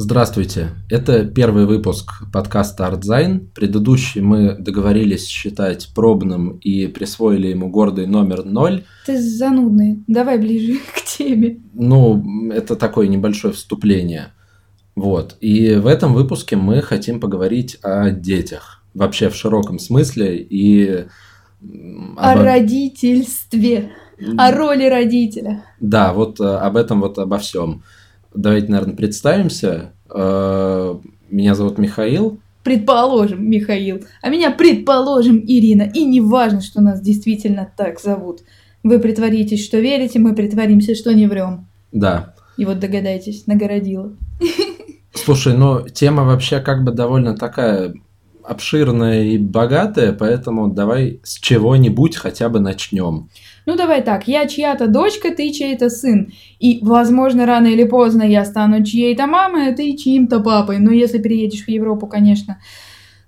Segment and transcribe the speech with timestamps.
[0.00, 0.68] Здравствуйте.
[0.88, 3.50] Это первый выпуск подкаста «ArtZine».
[3.52, 8.84] Предыдущий мы договорились считать пробным и присвоили ему гордый номер ноль.
[9.06, 10.04] Ты занудный.
[10.06, 11.58] Давай ближе к теме.
[11.74, 14.28] Ну, это такое небольшое вступление.
[14.94, 15.36] Вот.
[15.40, 18.84] И в этом выпуске мы хотим поговорить о детях.
[18.94, 21.06] Вообще в широком смысле и...
[22.16, 22.44] О обо...
[22.44, 23.90] родительстве.
[24.36, 25.64] О роли родителя.
[25.80, 27.82] Да, вот э, об этом вот обо всем.
[28.38, 29.94] Давайте, наверное, представимся.
[30.14, 30.94] Э,
[31.28, 32.38] меня зовут Михаил.
[32.62, 34.04] Предположим, Михаил.
[34.22, 35.82] А меня, предположим, Ирина.
[35.82, 38.42] И не важно, что нас действительно так зовут.
[38.84, 41.66] Вы притворитесь, что верите, мы притворимся, что не врем.
[41.90, 42.36] Да.
[42.56, 44.12] И вот догадайтесь, нагородила.
[45.14, 47.92] Слушай, ну тема вообще как бы довольно такая
[48.44, 53.30] обширная и богатая, поэтому давай с чего-нибудь хотя бы начнем.
[53.68, 56.32] Ну давай так, я чья-то дочка, ты чей-то сын.
[56.58, 60.78] И, возможно, рано или поздно я стану чьей-то мамой, а ты чьим-то папой.
[60.78, 62.56] Но если переедешь в Европу, конечно,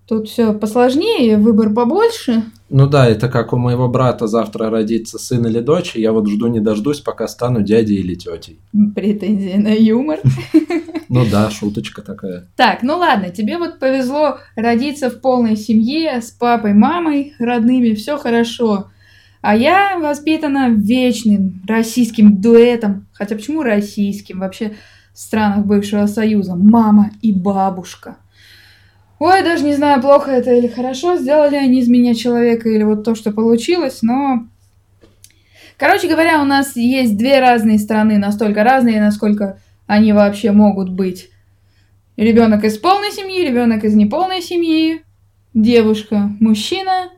[0.08, 2.42] Тут все посложнее, выбор побольше.
[2.68, 6.26] Ну да, это как у моего брата завтра родится сын или дочь, и я вот
[6.28, 8.58] жду не дождусь, пока стану дядей или тетей.
[8.96, 10.18] Претензия на юмор.
[11.12, 12.46] Ну да, шуточка такая.
[12.56, 18.16] Так, ну ладно, тебе вот повезло родиться в полной семье, с папой, мамой, родными, все
[18.16, 18.90] хорошо.
[19.40, 23.08] А я воспитана вечным российским дуэтом.
[23.12, 24.40] Хотя почему российским?
[24.40, 24.72] Вообще
[25.14, 26.56] в странах бывшего Союза.
[26.56, 28.16] Мама и бабушка.
[29.18, 33.04] Ой, даже не знаю, плохо это или хорошо, сделали они из меня человека или вот
[33.04, 34.46] то, что получилось, но...
[35.76, 41.28] Короче говоря, у нас есть две разные стороны, настолько разные, насколько они вообще могут быть.
[42.16, 45.02] Ребенок из полной семьи, ребенок из неполной семьи,
[45.52, 47.10] девушка, мужчина,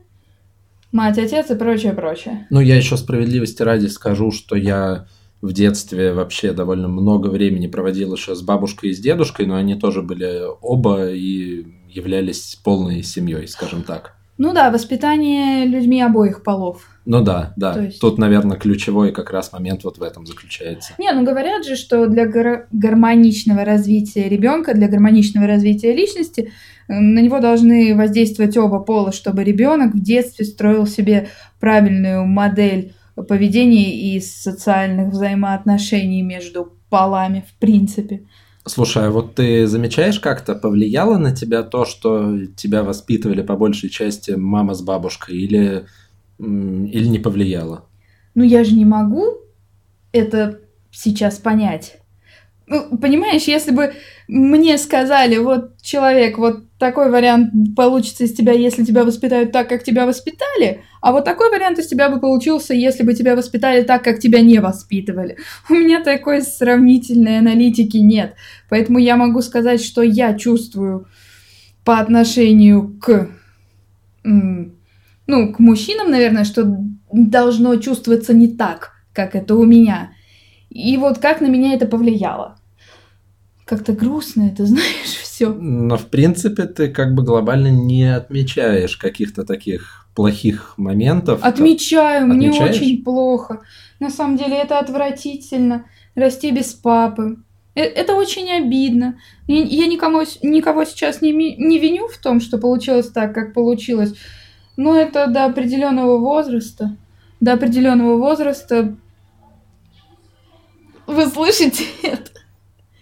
[0.93, 2.47] мать, отец и прочее, прочее.
[2.49, 5.07] Ну, я еще справедливости ради скажу, что я
[5.41, 9.75] в детстве вообще довольно много времени проводил еще с бабушкой и с дедушкой, но они
[9.75, 14.15] тоже были оба и являлись полной семьей, скажем так.
[14.37, 16.87] Ну да, воспитание людьми обоих полов.
[17.05, 17.79] Ну да, да.
[17.79, 17.99] есть...
[17.99, 20.93] Тут, наверное, ключевой как раз момент вот в этом заключается.
[20.97, 26.51] Не, ну говорят же, что для гар- гармоничного развития ребенка, для гармоничного развития личности
[26.87, 31.29] на него должны воздействовать оба пола, чтобы ребенок в детстве строил себе
[31.59, 32.93] правильную модель
[33.27, 38.23] поведения и социальных взаимоотношений между полами в принципе.
[38.65, 43.89] Слушай, а вот ты замечаешь, как-то повлияло на тебя то, что тебя воспитывали по большей
[43.89, 45.85] части мама с бабушкой, или,
[46.39, 47.85] или не повлияло?
[48.35, 49.41] Ну, я же не могу
[50.13, 50.59] это
[50.91, 51.97] сейчас понять.
[52.67, 53.93] Ну, понимаешь, если бы
[54.29, 59.85] мне сказали, вот человек, вот такой вариант получится из тебя, если тебя воспитают так, как
[59.85, 64.03] тебя воспитали, а вот такой вариант из тебя бы получился, если бы тебя воспитали так,
[64.03, 65.37] как тебя не воспитывали.
[65.69, 68.35] У меня такой сравнительной аналитики нет,
[68.69, 71.07] поэтому я могу сказать, что я чувствую
[71.85, 73.29] по отношению к,
[74.25, 76.65] ну, к мужчинам, наверное, что
[77.13, 80.11] должно чувствоваться не так, как это у меня.
[80.69, 82.57] И вот как на меня это повлияло.
[83.65, 85.53] Как-то грустно это, знаешь, все.
[85.53, 91.39] Но в принципе ты как бы глобально не отмечаешь каких-то таких плохих моментов.
[91.43, 93.61] Отмечаю, мне очень плохо.
[93.99, 95.85] На самом деле это отвратительно.
[96.15, 97.37] Расти без папы.
[97.75, 99.17] Э, это очень обидно.
[99.47, 104.13] Я никому, никого сейчас не, не виню в том, что получилось так, как получилось.
[104.77, 106.95] Но это до определенного возраста.
[107.39, 108.95] До определенного возраста
[111.07, 112.31] вы слышите это?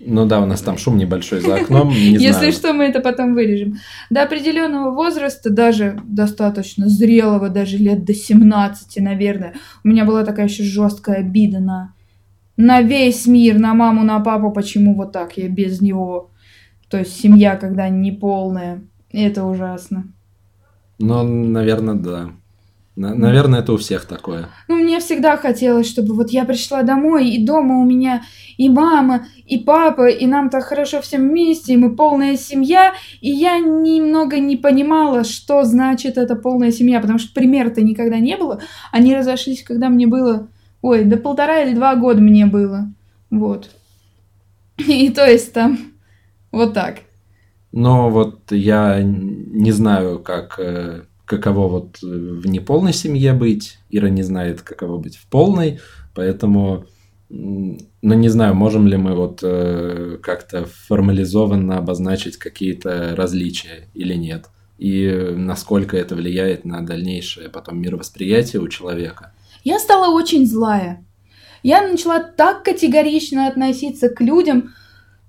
[0.03, 1.89] Ну да, у нас там шум небольшой за окном.
[1.89, 2.51] Не Если знаю.
[2.53, 3.75] что, мы это потом вырежем.
[4.09, 9.53] До определенного возраста, даже достаточно зрелого, даже лет до 17, наверное,
[9.83, 11.93] у меня была такая еще жесткая обида на,
[12.57, 16.31] на весь мир, на маму, на папу, почему вот так я без него.
[16.89, 18.81] То есть семья, когда не полная.
[19.11, 20.05] Это ужасно.
[20.99, 22.31] Ну, наверное, да.
[22.95, 24.49] Наверное, это у всех такое.
[24.67, 28.23] Ну, мне всегда хотелось, чтобы вот я пришла домой, и дома у меня
[28.57, 33.31] и мама, и папа, и нам так хорошо всем вместе, и мы полная семья, и
[33.31, 38.61] я немного не понимала, что значит эта полная семья, потому что примера-то никогда не было.
[38.91, 40.49] Они разошлись, когда мне было,
[40.81, 42.91] ой, до полтора или два года мне было,
[43.29, 43.71] вот.
[44.77, 45.79] И то есть там
[46.51, 46.99] вот так.
[47.71, 53.77] Но вот я не знаю, как э, каково вот э, в неполной семье быть.
[53.89, 55.79] Ира не знает, каково быть в полной,
[56.13, 56.85] поэтому,
[57.29, 64.47] ну, не знаю, можем ли мы вот э, как-то формализованно обозначить какие-то различия или нет.
[64.77, 69.31] И насколько это влияет на дальнейшее потом мировосприятие у человека.
[69.63, 71.05] Я стала очень злая.
[71.63, 74.73] Я начала так категорично относиться к людям,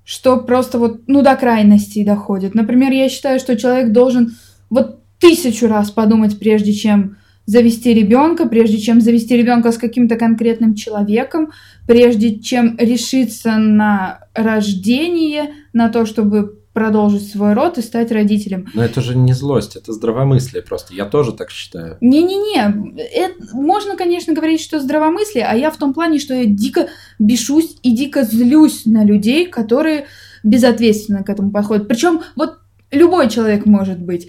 [0.04, 2.54] что просто вот, ну, до крайности доходит.
[2.54, 4.34] Например, я считаю, что человек должен
[4.70, 7.16] вот тысячу раз подумать, прежде чем
[7.46, 11.52] завести ребенка, прежде чем завести ребенка с каким-то конкретным человеком,
[11.86, 18.66] прежде чем решиться на рождение, на то, чтобы продолжить свой род и стать родителем.
[18.74, 20.94] Но это же не злость, это здравомыслие просто.
[20.94, 21.98] Я тоже так считаю.
[22.00, 27.76] Не-не-не, можно, конечно, говорить, что здравомыслие, а я в том плане, что я дико бешусь
[27.82, 30.06] и дико злюсь на людей, которые
[30.42, 31.86] безответственно к этому подходят.
[31.86, 32.58] Причем вот
[32.92, 34.28] любой человек может быть.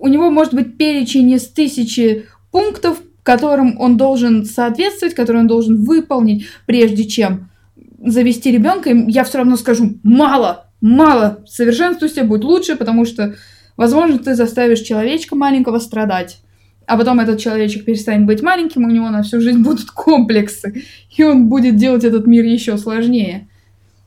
[0.00, 5.84] У него может быть перечень из тысячи пунктов, которым он должен соответствовать, которые он должен
[5.84, 7.50] выполнить, прежде чем
[8.02, 8.90] завести ребенка.
[8.90, 13.34] Я все равно скажу, мало, мало, совершенствуйся, будь лучше, потому что,
[13.76, 16.40] возможно, ты заставишь человечка маленького страдать.
[16.86, 20.84] А потом этот человечек перестанет быть маленьким, у него на всю жизнь будут комплексы,
[21.14, 23.48] и он будет делать этот мир еще сложнее.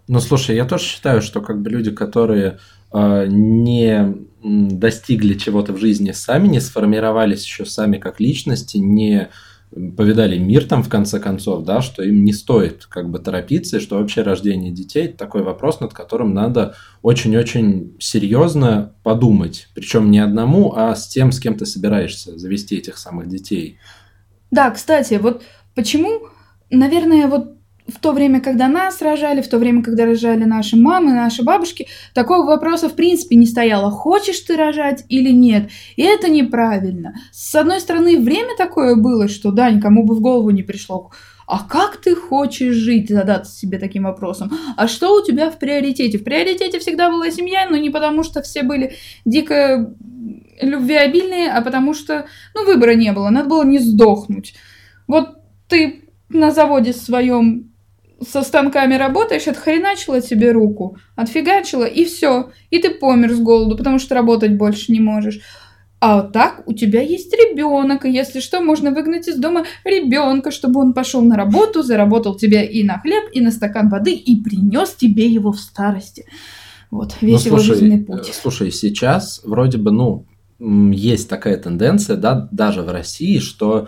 [0.07, 2.57] Ну, слушай, я тоже считаю, что как бы люди, которые
[2.93, 9.29] не достигли чего-то в жизни сами, не сформировались еще сами как личности, не
[9.71, 13.79] повидали мир там в конце концов, да, что им не стоит как бы торопиться, и
[13.79, 19.69] что вообще рождение детей– такой вопрос, над которым надо очень-очень серьезно подумать.
[19.73, 23.77] Причем не одному, а с тем, с кем ты собираешься завести этих самых детей.
[24.49, 25.43] Да, кстати, вот
[25.73, 26.27] почему,
[26.69, 27.55] наверное, вот
[27.87, 31.87] в то время, когда нас рожали, в то время, когда рожали наши мамы, наши бабушки,
[32.13, 35.69] такого вопроса в принципе не стояло, хочешь ты рожать или нет.
[35.95, 37.15] И это неправильно.
[37.31, 41.11] С одной стороны, время такое было, что да, никому бы в голову не пришло.
[41.47, 43.09] А как ты хочешь жить?
[43.09, 44.51] Задаться себе таким вопросом.
[44.77, 46.17] А что у тебя в приоритете?
[46.17, 48.95] В приоритете всегда была семья, но не потому, что все были
[49.25, 49.93] дико
[50.61, 52.25] любвеобильные, а потому что,
[52.55, 53.29] ну, выбора не было.
[53.29, 54.53] Надо было не сдохнуть.
[55.07, 57.70] Вот ты на заводе своем
[58.27, 62.51] со станками работаешь, отхреначила тебе руку, отфигачила, и все.
[62.69, 65.39] И ты помер с голоду, потому что работать больше не можешь.
[65.99, 70.49] А вот так у тебя есть ребенок, и если что, можно выгнать из дома ребенка,
[70.49, 74.41] чтобы он пошел на работу, заработал тебе и на хлеб, и на стакан воды, и
[74.41, 76.25] принес тебе его в старости.
[76.89, 78.29] Вот, весь ну, его жизненный путь.
[78.29, 80.25] Э, слушай, сейчас вроде бы, ну,
[80.59, 83.87] есть такая тенденция, да, даже в России, что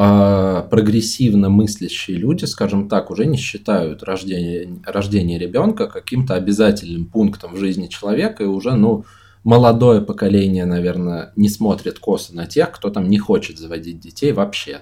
[0.00, 7.58] прогрессивно мыслящие люди, скажем так, уже не считают рождение, рождение ребенка каким-то обязательным пунктом в
[7.58, 9.04] жизни человека, и уже, ну,
[9.44, 14.80] молодое поколение, наверное, не смотрит косо на тех, кто там не хочет заводить детей вообще.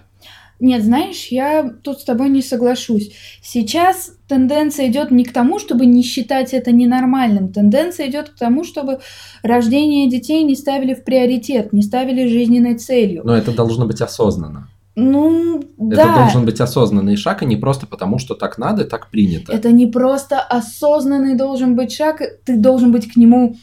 [0.61, 3.13] Нет, знаешь, я тут с тобой не соглашусь.
[3.43, 7.53] Сейчас тенденция идет не к тому, чтобы не считать это ненормальным.
[7.53, 8.99] Тенденция идет к тому, чтобы
[9.43, 13.23] рождение детей не ставили в приоритет, не ставили жизненной целью.
[13.25, 14.69] Но это должно быть осознанно.
[15.01, 16.19] Ну, это да.
[16.23, 19.53] должен быть осознанный шаг, а не просто потому, что так надо, так принято.
[19.53, 23.55] Это не просто осознанный должен быть шаг, ты должен быть к нему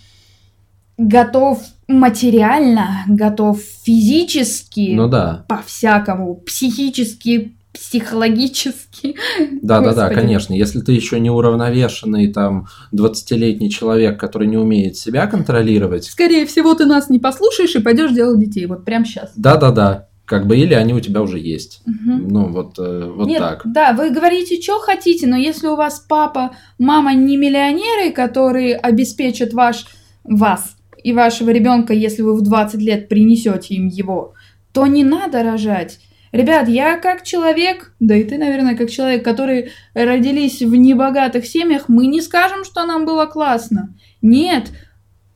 [0.97, 4.93] готов материально, готов физически.
[4.95, 5.43] Ну да.
[5.49, 9.17] По-всякому, психически, психологически.
[9.61, 10.53] Да, да, да, конечно.
[10.53, 16.05] Если ты еще не уравновешенный там 20-летний человек, который не умеет себя контролировать.
[16.05, 18.67] Скорее всего, ты нас не послушаешь и пойдешь делать детей.
[18.67, 19.33] Вот прямо сейчас.
[19.35, 20.07] Да, да, да.
[20.25, 21.81] Как бы или они у тебя уже есть.
[21.85, 22.11] Угу.
[22.29, 23.61] Ну, вот, э, вот Нет, так.
[23.65, 29.53] Да, вы говорите, что хотите, но если у вас папа, мама не миллионеры, которые обеспечат
[29.53, 29.85] ваш,
[30.23, 34.33] вас и вашего ребенка, если вы в 20 лет принесете им его,
[34.73, 35.99] то не надо рожать.
[36.31, 41.87] Ребят, я как человек, да и ты, наверное, как человек, который родились в небогатых семьях,
[41.87, 43.95] мы не скажем, что нам было классно.
[44.21, 44.71] Нет,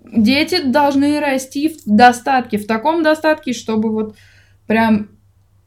[0.03, 4.15] дети должны расти в достатке, в таком достатке, чтобы вот
[4.69, 5.09] прям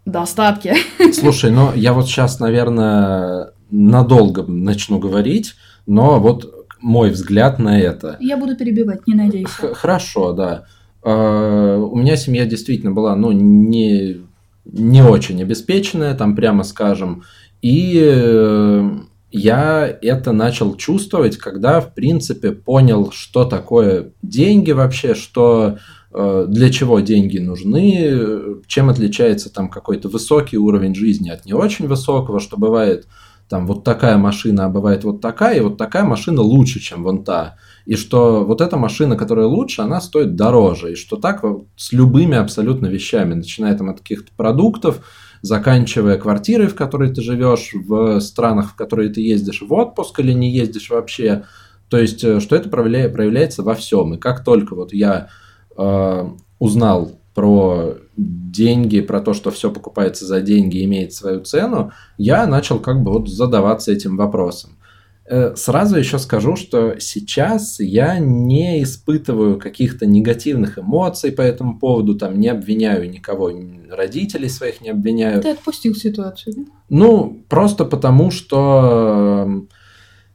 [0.07, 0.75] достатки.
[1.13, 5.55] Слушай, ну я вот сейчас, наверное, надолго начну говорить,
[5.87, 8.17] но вот мой взгляд на это.
[8.21, 9.75] Я буду перебивать, не надейся.
[9.75, 10.67] Хорошо, да.
[11.03, 14.21] А, у меня семья действительно была, ну, не,
[14.65, 17.25] не очень обеспеченная, там прямо скажем.
[17.61, 18.91] И э,
[19.33, 25.79] я это начал чувствовать, когда, в принципе, понял, что такое деньги вообще, что
[26.13, 32.41] для чего деньги нужны, чем отличается там какой-то высокий уровень жизни от не очень высокого,
[32.41, 33.07] что бывает
[33.53, 37.23] там вот такая машина, а бывает вот такая, и вот такая машина лучше, чем вон
[37.23, 37.57] та.
[37.85, 40.93] И что вот эта машина, которая лучше, она стоит дороже.
[40.93, 41.45] И что так
[41.77, 45.05] с любыми абсолютно вещами, начиная там от каких-то продуктов,
[45.43, 50.33] заканчивая квартирой, в которой ты живешь, в странах, в которые ты ездишь в отпуск или
[50.33, 51.45] не ездишь вообще.
[51.91, 54.15] То есть, э, что это проявляется во всем.
[54.15, 55.29] И как только вот я
[55.77, 62.47] э, узнал про деньги, про то, что все покупается за деньги, имеет свою цену, я
[62.47, 64.77] начал как бы вот задаваться этим вопросом.
[65.25, 72.17] Э, сразу еще скажу, что сейчас я не испытываю каких-то негативных эмоций по этому поводу,
[72.17, 73.51] там не обвиняю никого,
[73.91, 75.41] родителей своих не обвиняю.
[75.41, 76.63] Ты отпустил ситуацию, да?
[76.89, 79.47] Ну, просто потому что...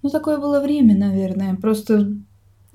[0.01, 1.56] Ну, такое было время, наверное.
[1.56, 2.13] Просто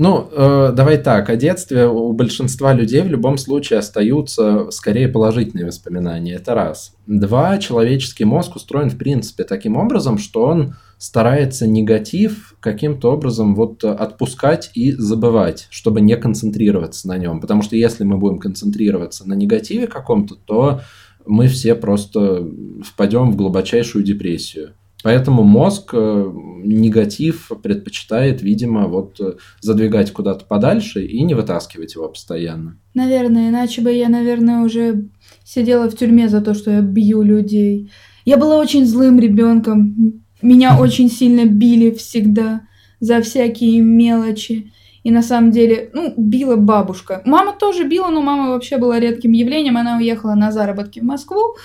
[0.02, 5.64] ну, э, давай так, о детстве у большинства людей в любом случае остаются скорее положительные
[5.64, 6.34] воспоминания.
[6.34, 6.96] Это раз.
[7.06, 13.84] Два, человеческий мозг устроен в принципе таким образом, что он старается негатив каким-то образом вот
[13.84, 17.40] отпускать и забывать, чтобы не концентрироваться на нем.
[17.40, 20.80] Потому что если мы будем концентрироваться на негативе каком-то, то
[21.24, 22.44] мы все просто
[22.84, 24.74] впадем в глубочайшую депрессию.
[25.02, 26.32] Поэтому мозг э,
[26.64, 32.78] негатив предпочитает, видимо, вот э, задвигать куда-то подальше и не вытаскивать его постоянно.
[32.94, 35.08] Наверное, иначе бы я, наверное, уже
[35.44, 37.90] сидела в тюрьме за то, что я бью людей.
[38.24, 40.22] Я была очень злым ребенком.
[40.40, 42.62] Меня очень сильно били всегда
[43.00, 44.72] за всякие мелочи.
[45.02, 47.22] И на самом деле, ну, била бабушка.
[47.24, 49.76] Мама тоже била, но мама вообще была редким явлением.
[49.76, 51.56] Она уехала на заработки в Москву.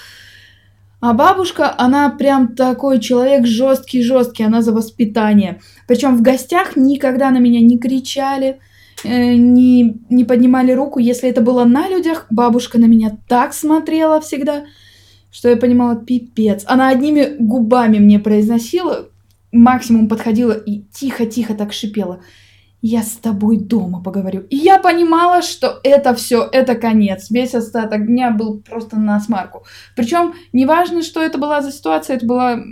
[0.99, 5.61] А бабушка, она прям такой человек жесткий-жесткий, она за воспитание.
[5.87, 8.59] Причем в гостях никогда на меня не кричали,
[9.03, 10.99] э, не, не поднимали руку.
[10.99, 14.65] Если это было на людях, бабушка на меня так смотрела всегда,
[15.31, 16.63] что я понимала, пипец.
[16.65, 19.09] Она одними губами мне произносила,
[19.51, 22.21] максимум подходила и тихо-тихо так шипела
[22.87, 24.45] я с тобой дома поговорю.
[24.49, 27.29] И я понимала, что это все, это конец.
[27.29, 29.65] Весь остаток дня был просто на смарку.
[29.95, 32.63] Причем неважно, что это была за ситуация, это была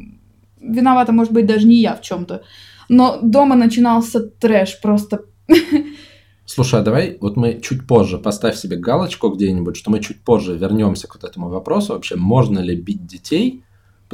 [0.62, 2.43] виновата, может быть, даже не я в чем-то.
[2.88, 5.25] Но дома начинался трэш просто.
[6.45, 10.55] Слушай, а давай вот мы чуть позже, поставь себе галочку где-нибудь, что мы чуть позже
[10.57, 11.91] вернемся к вот этому вопросу.
[11.91, 13.64] Вообще, можно ли бить детей?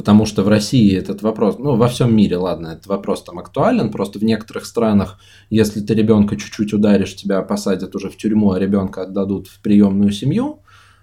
[0.02, 3.88] Потому что в России этот вопрос, ну, во всем мире, ладно, этот вопрос там актуален,
[3.92, 8.58] просто в некоторых странах, если ты ребенка чуть-чуть ударишь, тебя посадят уже в тюрьму, а
[8.58, 10.58] ребенка отдадут в приемную семью.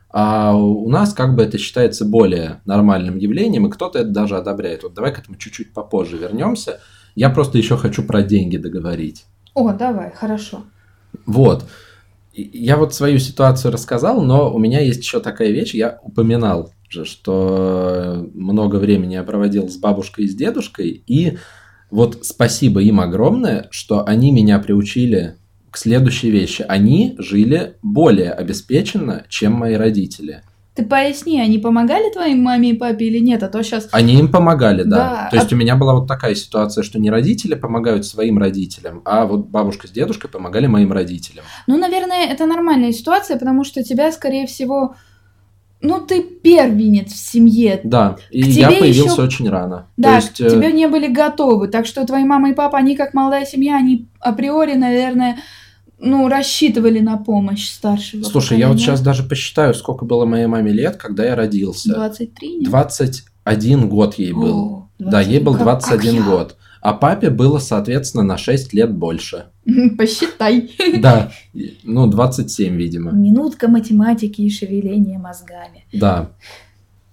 [0.09, 4.83] А у нас как бы это считается более нормальным явлением, и кто-то это даже одобряет.
[4.83, 6.81] Вот давай к этому чуть-чуть попозже вернемся.
[7.15, 9.23] Я просто еще хочу про деньги договорить.
[9.53, 10.63] О, давай, хорошо.
[11.25, 11.63] Вот.
[12.33, 17.05] Я вот свою ситуацию рассказал, но у меня есть еще такая вещь, я упоминал же,
[17.05, 21.37] что много времени я проводил с бабушкой и с дедушкой, и
[21.91, 25.35] вот спасибо им огромное, что они меня приучили
[25.71, 26.65] к следующей вещи.
[26.67, 30.43] Они жили более обеспеченно, чем мои родители.
[30.75, 33.89] Ты поясни, они помогали твоей маме и папе или нет, а то сейчас...
[33.91, 34.97] Они им помогали, да.
[34.97, 35.27] да.
[35.29, 35.55] То есть а...
[35.55, 39.87] у меня была вот такая ситуация, что не родители помогают своим родителям, а вот бабушка
[39.87, 41.43] с дедушкой помогали моим родителям.
[41.67, 44.95] Ну, наверное, это нормальная ситуация, потому что тебя, скорее всего,
[45.81, 47.79] ну, ты первенец в семье.
[47.83, 49.21] Да, и я появился еще...
[49.21, 49.87] очень рано.
[49.97, 50.37] Да, есть...
[50.37, 51.67] к э, тебе не были готовы.
[51.69, 55.39] Так что твои мама и папа, они как молодая семья, они априори, наверное,
[55.99, 58.23] ну, рассчитывали на помощь старшего.
[58.23, 58.61] Слушай, поколения.
[58.61, 61.93] я вот сейчас даже посчитаю, сколько было моей маме лет, когда я родился.
[61.93, 62.55] 23?
[62.59, 62.69] Нет?
[62.69, 64.57] 21 год ей был.
[64.57, 65.11] О, 20...
[65.11, 66.55] Да, ей был 21 как, как год.
[66.81, 69.45] А папе было, соответственно, на 6 лет больше.
[69.97, 70.71] Посчитай.
[70.99, 71.31] Да,
[71.83, 73.11] ну 27, видимо.
[73.11, 75.85] Минутка математики и шевеления мозгами.
[75.91, 76.31] Да,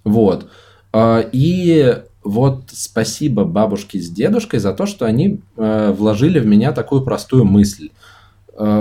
[0.04, 0.48] вот.
[0.92, 6.72] А, и вот спасибо бабушке с дедушкой за то, что они э, вложили в меня
[6.72, 7.90] такую простую мысль,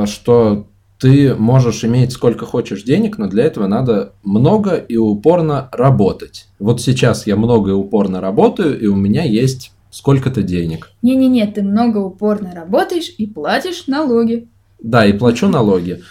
[0.05, 0.67] что
[0.99, 6.47] ты можешь иметь сколько хочешь денег, но для этого надо много и упорно работать.
[6.59, 10.91] Вот сейчас я много и упорно работаю, и у меня есть сколько-то денег.
[11.01, 14.47] Не-не-не, ты много упорно работаешь и платишь налоги.
[14.79, 16.01] Да, и плачу налоги.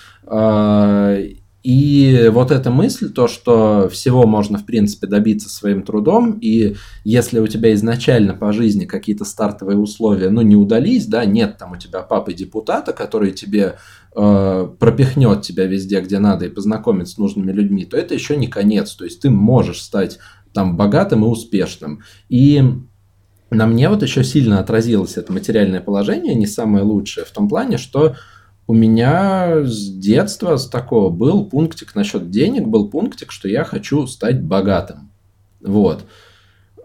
[1.65, 7.39] И вот эта мысль, то, что всего можно, в принципе, добиться своим трудом, и если
[7.39, 11.77] у тебя изначально по жизни какие-то стартовые условия, ну, не удались, да, нет там у
[11.77, 13.77] тебя папы депутата, который тебе
[14.15, 18.49] э, пропихнет тебя везде, где надо, и познакомит с нужными людьми, то это еще не
[18.49, 18.95] конец.
[18.95, 20.19] То есть ты можешь стать
[20.53, 22.03] там богатым и успешным.
[22.29, 22.63] И
[23.49, 27.79] на мне вот еще сильно отразилось это материальное положение, не самое лучшее, в том плане,
[27.79, 28.17] что
[28.67, 34.07] у меня с детства с такого был пунктик насчет денег, был пунктик, что я хочу
[34.07, 35.11] стать богатым.
[35.61, 36.05] Вот.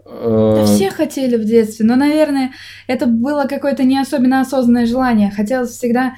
[0.04, 2.50] Да все хотели в детстве, но, наверное,
[2.86, 5.30] это было какое-то не особенно осознанное желание.
[5.30, 6.14] Хотелось всегда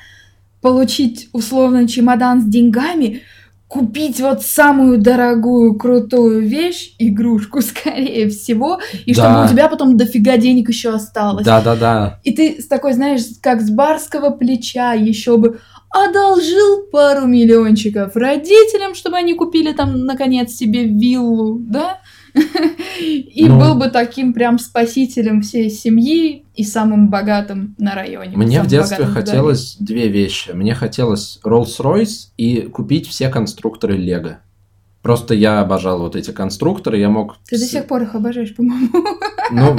[0.62, 3.22] получить условно чемодан с деньгами,
[3.72, 9.22] купить вот самую дорогую, крутую вещь, игрушку, скорее всего, и да.
[9.22, 11.46] чтобы у тебя потом дофига денег еще осталось.
[11.46, 12.20] Да, да, да.
[12.22, 18.94] И ты с такой, знаешь, как с барского плеча еще бы одолжил пару миллиончиков родителям,
[18.94, 22.00] чтобы они купили там, наконец, себе виллу, да?
[22.34, 23.58] И Ну.
[23.58, 28.36] был бы таким прям спасителем всей семьи и самым богатым на районе.
[28.36, 30.50] Мне в детстве богатым в хотелось две вещи.
[30.52, 34.38] Мне хотелось Rolls-Royce и купить все конструкторы Лего.
[35.02, 37.36] Просто я обожал вот эти конструкторы, я мог...
[37.48, 38.88] Ты до сих пор их обожаешь, по-моему.
[39.50, 39.76] Ну,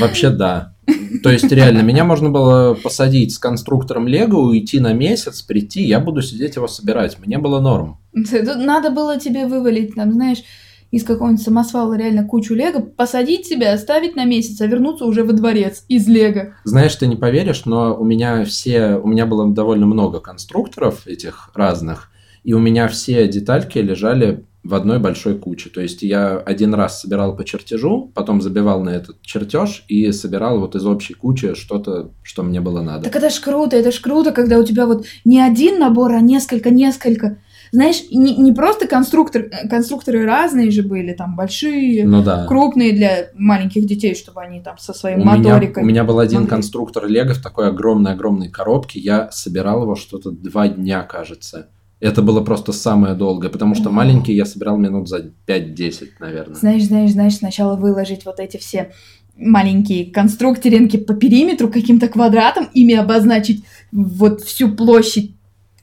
[0.00, 0.74] вообще да.
[1.22, 6.00] То есть реально, меня можно было посадить с конструктором Лего, уйти на месяц, прийти, я
[6.00, 7.16] буду сидеть его собирать.
[7.24, 7.98] Мне было норм.
[8.12, 10.42] Тут надо было тебе вывалить, там, знаешь,
[10.90, 15.32] из какого-нибудь самосвала реально кучу лего, посадить тебя, оставить на месяц, а вернуться уже во
[15.32, 16.54] дворец из лего.
[16.64, 21.50] Знаешь, ты не поверишь, но у меня все, у меня было довольно много конструкторов этих
[21.54, 22.10] разных,
[22.44, 25.68] и у меня все детальки лежали в одной большой куче.
[25.68, 30.58] То есть я один раз собирал по чертежу, потом забивал на этот чертеж и собирал
[30.58, 33.04] вот из общей кучи что-то, что мне было надо.
[33.04, 36.20] Так это ж круто, это ж круто, когда у тебя вот не один набор, а
[36.20, 37.38] несколько-несколько.
[37.74, 42.46] Знаешь, не, не просто конструктор, э, конструкторы разные же были, там большие, Ну да.
[42.46, 45.82] крупные для маленьких детей, чтобы они там со своей У меня, моторикой.
[45.82, 46.50] у меня был один могли.
[46.50, 49.00] конструктор Лего в такой огромной-огромной коробке.
[49.00, 51.66] Я собирал его что-то два дня, кажется.
[51.98, 56.54] Это было просто самое долгое, потому что маленький я собирал минут за 5-10, наверное.
[56.54, 58.92] Знаешь, знаешь, знаешь, сначала выложить вот эти все
[59.36, 65.33] маленькие конструкторинки по периметру каким-то квадратом, ими обозначить вот всю площадь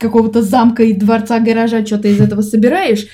[0.02, 3.08] какого-то замка и дворца, гаража, что ты из этого собираешь,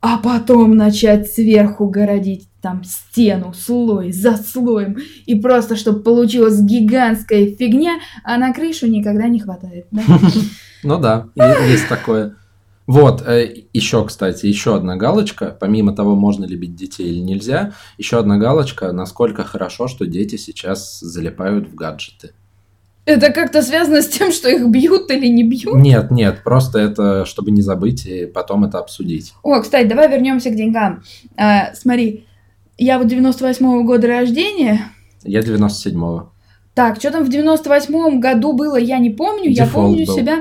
[0.00, 4.96] а потом начать сверху городить там стену, слой за слоем,
[5.26, 9.86] и просто, чтобы получилась гигантская фигня, а на крышу никогда не хватает?
[10.84, 12.34] Ну да, есть такое.
[12.88, 13.24] Вот,
[13.72, 18.36] еще, кстати, еще одна галочка, помимо того, можно ли бить детей или нельзя, еще одна
[18.36, 22.32] галочка, насколько хорошо, что дети сейчас залипают в гаджеты.
[23.04, 25.74] Это как-то связано с тем, что их бьют или не бьют?
[25.74, 29.32] Нет, нет, просто это, чтобы не забыть и потом это обсудить.
[29.42, 31.02] О, кстати, давай вернемся к деньгам.
[31.36, 32.26] А, смотри,
[32.78, 34.82] я вот 98-го года рождения.
[35.24, 36.30] Я 97-го.
[36.74, 39.50] Так, что там в 98-м году было, я не помню.
[39.50, 40.16] я Дефолт помню был.
[40.16, 40.38] себя.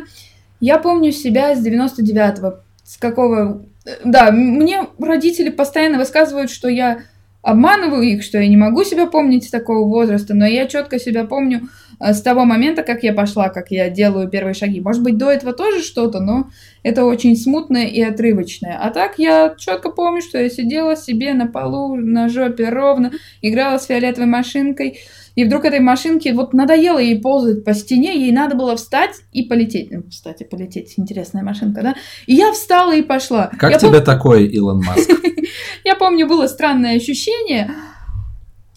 [0.60, 2.60] Я помню себя с 99-го.
[2.84, 3.64] С какого.
[3.86, 7.00] э, Да, мне родители постоянно высказывают, что я
[7.42, 11.26] обманываю их, что я не могу себя помнить с такого возраста, но я четко себя
[11.26, 11.62] помню
[12.02, 14.82] с того момента, как я пошла, как я делаю первые шаги.
[14.82, 16.50] Может быть, до этого тоже что-то, но
[16.84, 18.78] это очень смутное и отрывочное.
[18.82, 23.12] А так я четко помню, что я сидела себе на полу, на жопе ровно,
[23.42, 25.00] играла с фиолетовой машинкой,
[25.36, 29.44] и вдруг этой машинке вот надоело ей ползать по стене, ей надо было встать и
[29.44, 29.92] полететь.
[29.92, 31.96] Ну, Встать и полететь, интересная машинка, да?
[32.26, 33.50] И я встала и пошла.
[33.58, 35.10] Как я тебе пом- такой, Илон Маск?
[35.86, 37.72] я помню, было странное ощущение.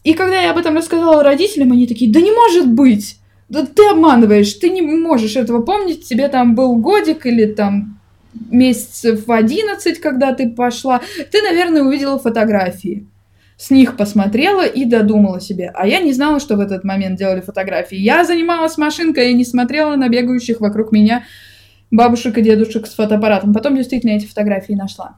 [0.05, 3.19] И когда я об этом рассказала родителям, они такие, да не может быть!
[3.49, 8.01] Да ты обманываешь, ты не можешь этого помнить, тебе там был годик или там
[8.51, 11.01] месяцев 11, когда ты пошла.
[11.31, 13.07] Ты, наверное, увидела фотографии.
[13.57, 15.71] С них посмотрела и додумала себе.
[15.75, 17.97] А я не знала, что в этот момент делали фотографии.
[17.97, 21.25] Я занималась машинкой и не смотрела на бегающих вокруг меня
[21.91, 23.55] бабушек и дедушек с фотоаппаратом.
[23.55, 25.17] Потом действительно эти фотографии нашла.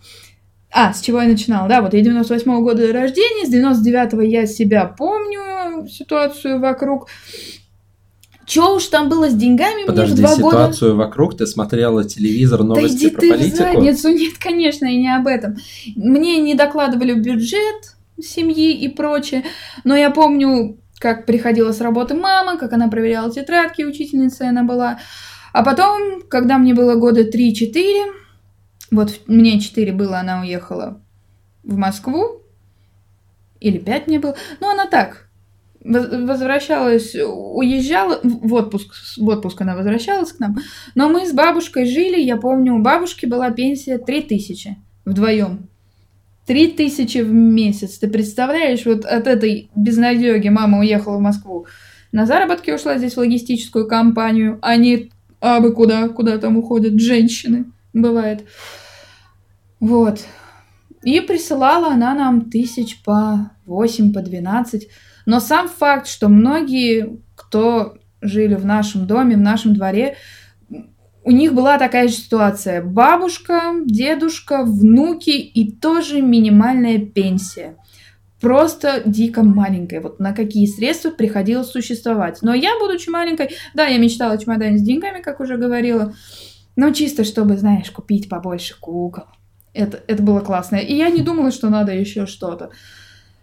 [0.79, 1.67] А, с чего я начинала?
[1.71, 7.09] Да, вот я 98 года рождения, с 99-го я себя помню, ситуацию вокруг.
[8.45, 10.51] Чё уж там было с деньгами мне в Подожди, два года?
[10.51, 13.57] ситуацию вокруг, ты смотрела телевизор, Да новости иди про ты в политику?
[13.57, 14.09] задницу.
[14.11, 15.57] Нет, конечно, и не об этом.
[15.97, 19.45] Мне не докладывали бюджет семьи и прочее,
[19.85, 24.99] но я помню, как приходила с работы мама, как она проверяла тетрадки, учительницей она была.
[25.55, 28.13] А потом, когда мне было года 3-4,
[28.97, 31.01] вот мне 4 было, она уехала
[31.63, 32.43] в Москву,
[33.61, 35.29] или 5 мне было, ну она так,
[35.85, 40.57] воз- возвращалась, уезжала, в отпуск, в отпуск она возвращалась к нам,
[40.95, 45.69] но мы с бабушкой жили, я помню, у бабушки была пенсия 3000 вдвоем.
[46.47, 47.99] Три тысячи в месяц.
[47.99, 51.67] Ты представляешь, вот от этой безнадеги мама уехала в Москву.
[52.13, 54.61] На заработки ушла здесь в логистическую компанию.
[54.63, 57.65] Они абы куда, куда там уходят женщины.
[57.93, 58.45] Бывает.
[59.81, 60.25] Вот.
[61.03, 64.89] И присылала она нам тысяч по 8, по 12.
[65.27, 70.17] Но сам факт, что многие, кто жили в нашем доме, в нашем дворе,
[71.25, 72.83] у них была такая же ситуация.
[72.83, 77.77] Бабушка, дедушка, внуки и тоже минимальная пенсия.
[78.41, 80.01] Просто дико маленькая.
[80.01, 82.39] Вот на какие средства приходилось существовать.
[82.43, 86.15] Но я, будучи маленькой, да, я мечтала о чемодане с деньгами, как уже говорила.
[86.77, 89.25] Но чисто, чтобы, знаешь, купить побольше кукол.
[89.77, 90.77] Это, это было классно.
[90.77, 92.71] И я не думала, что надо еще что-то.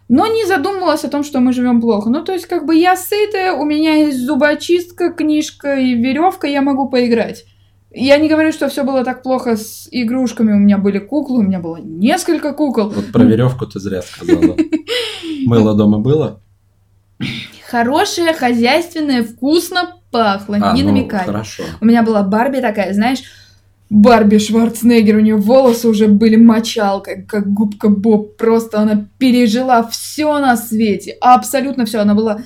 [0.09, 2.09] Но не задумывалась о том, что мы живем плохо.
[2.09, 6.61] Ну, то есть, как бы я сытая, у меня есть зубочистка, книжка и веревка, я
[6.61, 7.45] могу поиграть.
[7.91, 10.51] Я не говорю, что все было так плохо с игрушками.
[10.51, 12.89] У меня были куклы, у меня было несколько кукол.
[12.89, 14.57] Вот про веревку ты зря сказала.
[15.45, 16.41] Мыло дома было?
[17.69, 20.57] Хорошее, хозяйственное, вкусно пахло.
[20.61, 21.25] А, не ну, намекай.
[21.25, 21.63] Хорошо.
[21.81, 23.23] У меня была Барби такая, знаешь,
[23.93, 28.37] Барби Шварценеггер, у нее волосы уже были мочалкой, как губка Боб.
[28.37, 31.99] Просто она пережила все на свете, абсолютно все.
[31.99, 32.39] Она была,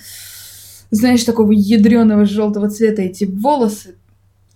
[0.91, 3.95] знаешь, такого ядреного желтого цвета эти волосы.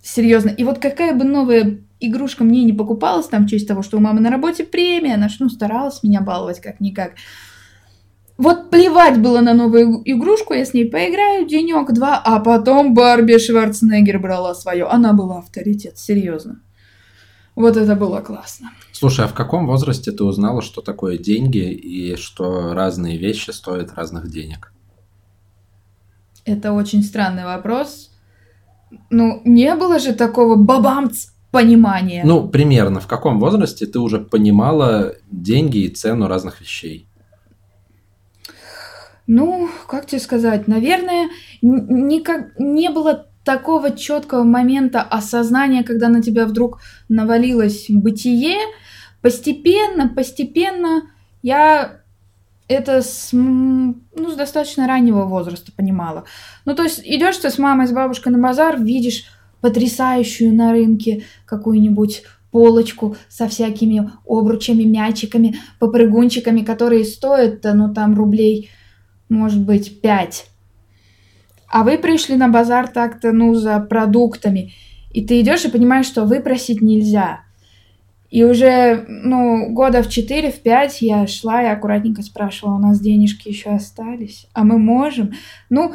[0.04, 0.50] Серьезно.
[0.50, 4.02] И вот какая бы новая игрушка мне не покупалась, там, в честь того, что у
[4.02, 7.14] мамы на работе премия, она ж, ну, старалась меня баловать как-никак.
[8.38, 14.20] Вот плевать было на новую игрушку, я с ней поиграю денек-два, а потом Барби Шварценеггер
[14.20, 14.88] брала свое.
[14.88, 16.60] Она была авторитет, серьезно.
[17.62, 18.72] Вот это было классно.
[18.92, 23.94] Слушай, а в каком возрасте ты узнала, что такое деньги и что разные вещи стоят
[23.94, 24.74] разных денег?
[26.44, 28.10] Это очень странный вопрос.
[29.12, 32.24] Ну, не было же такого бабамц понимания.
[32.26, 37.06] Ну, примерно, в каком возрасте ты уже понимала деньги и цену разных вещей?
[39.28, 41.30] Ну, как тебе сказать, наверное,
[41.62, 48.58] никак не было такого четкого момента осознания, когда на тебя вдруг навалилось бытие.
[49.22, 51.04] Постепенно, постепенно
[51.42, 52.02] я
[52.68, 56.24] это с, ну, с достаточно раннего возраста понимала.
[56.66, 59.26] Ну, то есть идешь ты с мамой, с бабушкой на базар, видишь
[59.60, 68.70] потрясающую на рынке какую-нибудь полочку со всякими обручами, мячиками, попрыгунчиками, которые стоят, ну, там, рублей,
[69.30, 70.51] может быть, пять.
[71.72, 74.74] А вы пришли на базар так-то, ну, за продуктами.
[75.12, 77.42] И ты идешь и понимаешь, что выпросить нельзя.
[78.30, 83.00] И уже, ну, года в 4, в 5 я шла и аккуратненько спрашивала, у нас
[83.00, 85.34] денежки еще остались, а мы можем.
[85.70, 85.94] Ну,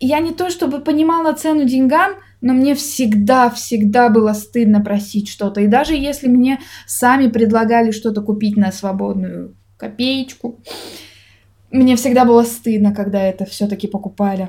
[0.00, 5.60] я не то чтобы понимала цену деньгам, но мне всегда-всегда было стыдно просить что-то.
[5.60, 10.58] И даже если мне сами предлагали что-то купить на свободную копеечку,
[11.70, 14.48] мне всегда было стыдно, когда это все-таки покупали.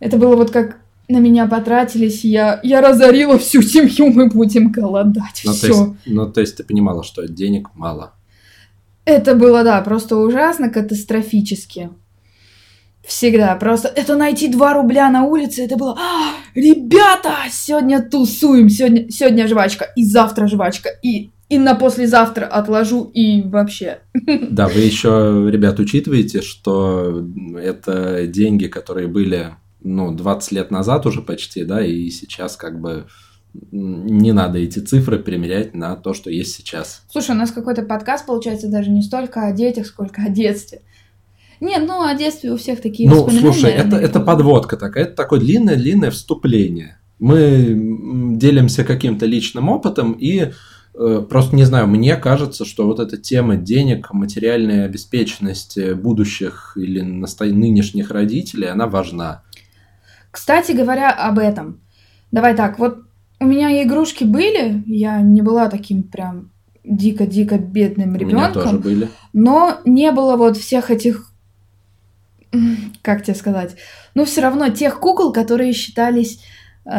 [0.00, 5.42] Это было вот как на меня потратились, я, я разорила всю семью, мы будем голодать.
[5.44, 5.66] Ну, то Все.
[5.66, 8.14] есть, ну, то есть ты понимала, что денег мало.
[9.04, 11.90] Это было, да, просто ужасно, катастрофически.
[13.02, 13.56] Всегда.
[13.56, 19.48] Просто это найти 2 рубля на улице, это было, «А, ребята, сегодня тусуем, сегодня, сегодня
[19.48, 24.00] жвачка, и завтра жвачка, и, и на послезавтра отложу, и вообще.
[24.50, 27.26] Да, вы еще, ребят, учитываете, что
[27.58, 33.06] это деньги, которые были, ну, 20 лет назад уже почти, да, и сейчас как бы
[33.72, 37.02] не надо эти цифры примерять на то, что есть сейчас.
[37.10, 40.82] Слушай, у нас какой-то подкаст получается даже не столько о детях, сколько о детстве.
[41.60, 45.40] Нет, ну о детстве у всех такие Ну, слушай, это, это подводка такая, это такое
[45.40, 46.98] длинное-длинное вступление.
[47.18, 50.52] Мы делимся каким-то личным опытом и
[50.94, 56.72] э, просто не знаю, мне кажется, что вот эта тема денег, материальная обеспеченность э, будущих
[56.76, 57.44] или насто...
[57.44, 59.42] нынешних родителей, она важна.
[60.30, 61.80] Кстати говоря об этом,
[62.30, 62.98] давай так, вот
[63.40, 66.50] у меня игрушки были, я не была таким прям
[66.84, 69.08] дико-дико бедным У меня тоже ребенком, были.
[69.32, 71.32] но не было вот всех этих,
[73.02, 73.76] как тебе сказать,
[74.14, 76.40] ну все равно тех кукол, которые считались
[76.84, 76.90] э,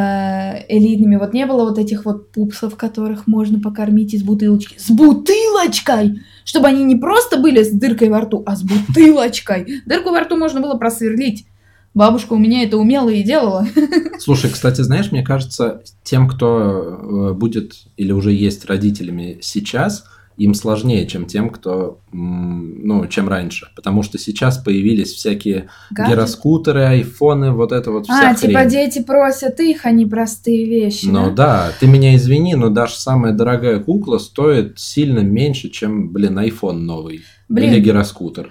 [0.67, 6.21] элитными, вот не было вот этих вот пупсов, которых можно покормить из бутылочки, с бутылочкой,
[6.45, 9.81] чтобы они не просто были с дыркой во рту, а с бутылочкой.
[9.85, 11.45] Дырку во рту можно было просверлить.
[11.93, 13.67] Бабушка у меня это умела и делала.
[14.19, 20.05] Слушай, кстати, знаешь, мне кажется, тем, кто э, будет или уже есть родителями сейчас,
[20.37, 23.67] им сложнее, чем тем, кто, ну, чем раньше.
[23.75, 26.13] Потому что сейчас появились всякие Гаджет.
[26.15, 28.69] гироскутеры, айфоны, вот это вот вся А, типа хрень.
[28.69, 31.05] дети просят их, а не простые вещи.
[31.05, 36.39] Ну да, ты меня извини, но даже самая дорогая кукла стоит сильно меньше, чем, блин,
[36.39, 37.21] iPhone новый.
[37.49, 37.69] Блин.
[37.69, 38.49] Или гироскутер.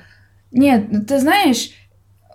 [0.53, 1.71] Нет, ну ты знаешь,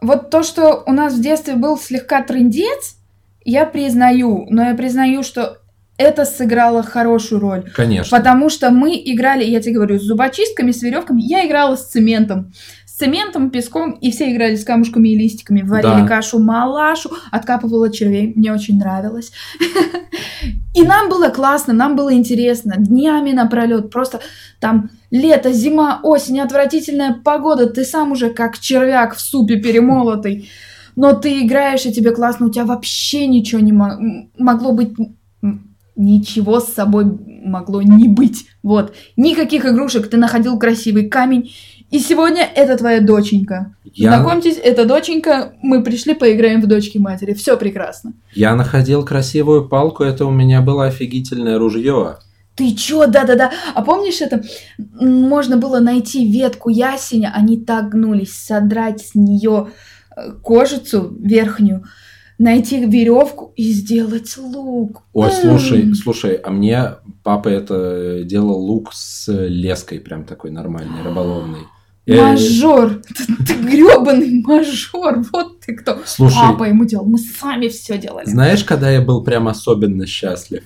[0.06, 2.98] вот то, что у нас в детстве был слегка трындец,
[3.44, 5.60] я признаю, но я признаю, что
[5.98, 7.72] это сыграло хорошую роль.
[7.74, 8.18] Конечно.
[8.18, 11.22] Потому что мы играли, я тебе говорю, с зубочистками, с веревками.
[11.22, 12.54] Я играла с цементом.
[12.96, 15.64] С цементом, песком, и все играли с камушками и листиками.
[15.64, 16.08] Варили Да.
[16.08, 18.32] кашу малашу, откапывала червей.
[18.38, 19.34] Мне очень нравилось.
[20.74, 22.76] И нам было классно, нам было интересно.
[22.78, 23.90] Днями напролет.
[23.90, 24.22] Просто
[24.62, 27.66] там лето, зима, осень, отвратительная погода.
[27.66, 30.50] Ты сам уже как червяк в супе перемолотый.
[30.96, 32.46] Но ты играешь, и тебе классно.
[32.46, 34.94] У тебя вообще ничего не могло быть...
[35.98, 37.06] Ничего с собой
[37.46, 38.48] могло не быть.
[38.64, 38.94] Вот.
[39.16, 40.10] Никаких игрушек.
[40.10, 41.52] Ты находил красивый камень.
[41.96, 43.74] И сегодня это твоя доченька.
[43.86, 47.34] Я, Знакомьтесь, это доченька, мы пришли поиграем в дочки матери.
[47.34, 48.12] Все прекрасно.
[48.34, 52.18] я находил красивую палку, это у меня было офигительное ружье.
[52.56, 53.50] Ты чё, да-да-да.
[53.74, 54.44] А помнишь это?
[55.00, 59.70] Можно было найти ветку ясеня, они так гнулись, содрать с нее
[60.44, 61.86] кожицу верхнюю,
[62.38, 65.04] найти веревку и сделать лук.
[65.14, 71.62] Ой, слушай, слушай, а мне папа это делал лук с леской, прям такой нормальный, рыболовный.
[72.06, 73.02] Э, Мажор!
[73.18, 75.24] Ты, ты грёбаный мажор!
[75.34, 75.98] Вот ты кто!
[76.06, 78.26] Слушай, Папа ему делал, мы сами все делали.
[78.26, 80.64] знаешь, когда я был прям особенно счастлив?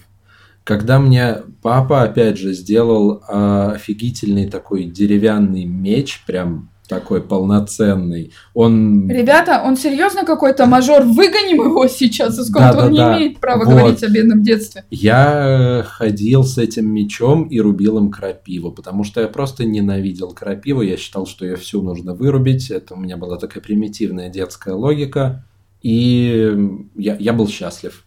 [0.65, 8.33] Когда мне папа, опять же, сделал а, офигительный такой деревянный меч, прям такой полноценный.
[8.53, 9.09] Он...
[9.09, 11.03] Ребята, он серьезно какой-то мажор?
[11.03, 13.17] Выгоним его сейчас из комнаты, он не Да-да-да.
[13.19, 13.73] имеет права Вот.
[13.75, 14.83] говорить о бедном детстве.
[14.89, 20.81] Я ходил с этим мечом и рубил им крапиву, потому что я просто ненавидел крапиву.
[20.81, 22.71] Я считал, что ее всю нужно вырубить.
[22.71, 25.45] Это у меня была такая примитивная детская логика.
[25.83, 26.57] И
[26.95, 28.03] я, я был счастлив.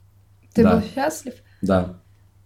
[0.54, 0.74] Ты Да.
[0.76, 1.34] был счастлив?
[1.62, 2.01] Да.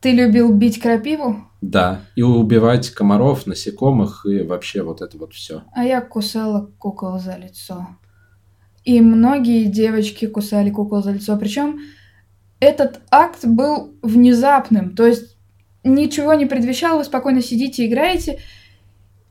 [0.07, 1.49] Ты любил бить крапиву?
[1.61, 2.03] Да.
[2.15, 5.65] И убивать комаров, насекомых и вообще вот это вот все.
[5.73, 7.89] А я кусала кукол за лицо.
[8.85, 11.37] И многие девочки кусали кукол за лицо.
[11.37, 11.81] Причем
[12.61, 14.95] этот акт был внезапным.
[14.95, 15.37] То есть
[15.83, 18.39] ничего не предвещало, вы спокойно сидите, играете.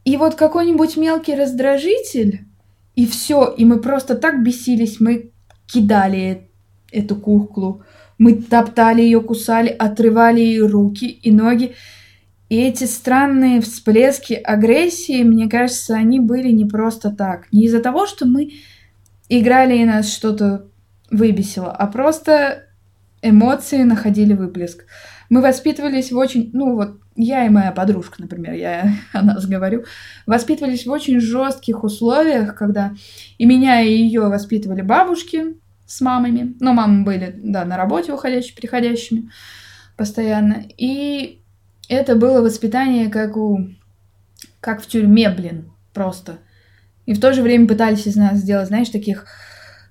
[0.03, 2.47] И вот какой-нибудь мелкий раздражитель,
[2.95, 3.47] и все.
[3.47, 4.99] И мы просто так бесились.
[4.99, 5.31] Мы
[5.67, 6.49] кидали
[6.91, 7.85] эту куклу.
[8.17, 11.75] Мы топтали ее, кусали, отрывали ей руки и ноги.
[12.47, 17.51] И эти странные всплески агрессии, мне кажется, они были не просто так.
[17.51, 18.51] Не из-за того, что мы
[19.29, 20.67] играли и нас что-то
[21.09, 22.67] выбесило, а просто
[23.21, 24.85] эмоции находили выплеск.
[25.29, 29.85] Мы воспитывались в очень, ну вот я и моя подружка, например, я о нас говорю,
[30.25, 32.93] воспитывались в очень жестких условиях, когда
[33.37, 36.55] и меня, и ее воспитывали бабушки с мамами.
[36.59, 39.29] Но мамы были, да, на работе уходящими, приходящими
[39.97, 40.63] постоянно.
[40.77, 41.41] И
[41.87, 43.69] это было воспитание как у...
[44.59, 46.39] как в тюрьме, блин, просто.
[47.05, 49.25] И в то же время пытались из нас сделать, знаешь, таких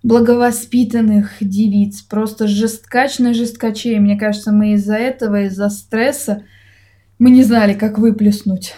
[0.03, 3.99] благовоспитанных девиц, просто жесткачно жесткачей.
[3.99, 6.45] Мне кажется, мы из-за этого, из-за стресса,
[7.19, 8.75] мы не знали, как выплеснуть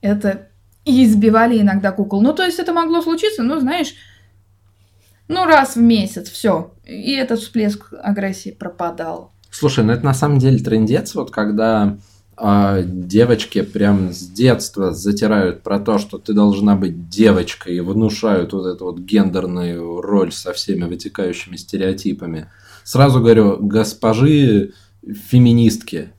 [0.00, 0.48] это.
[0.84, 2.20] И избивали иногда кукол.
[2.22, 3.94] Ну, то есть это могло случиться, ну, знаешь,
[5.28, 6.72] ну, раз в месяц, все.
[6.84, 9.32] И этот всплеск агрессии пропадал.
[9.50, 11.98] Слушай, ну это на самом деле трендец, вот когда
[12.36, 18.52] а, девочки прям с детства затирают про то, что ты должна быть девочкой и внушают
[18.52, 22.50] вот эту вот гендерную роль со всеми вытекающими стереотипами.
[22.84, 26.17] Сразу говорю, госпожи феминистки, э,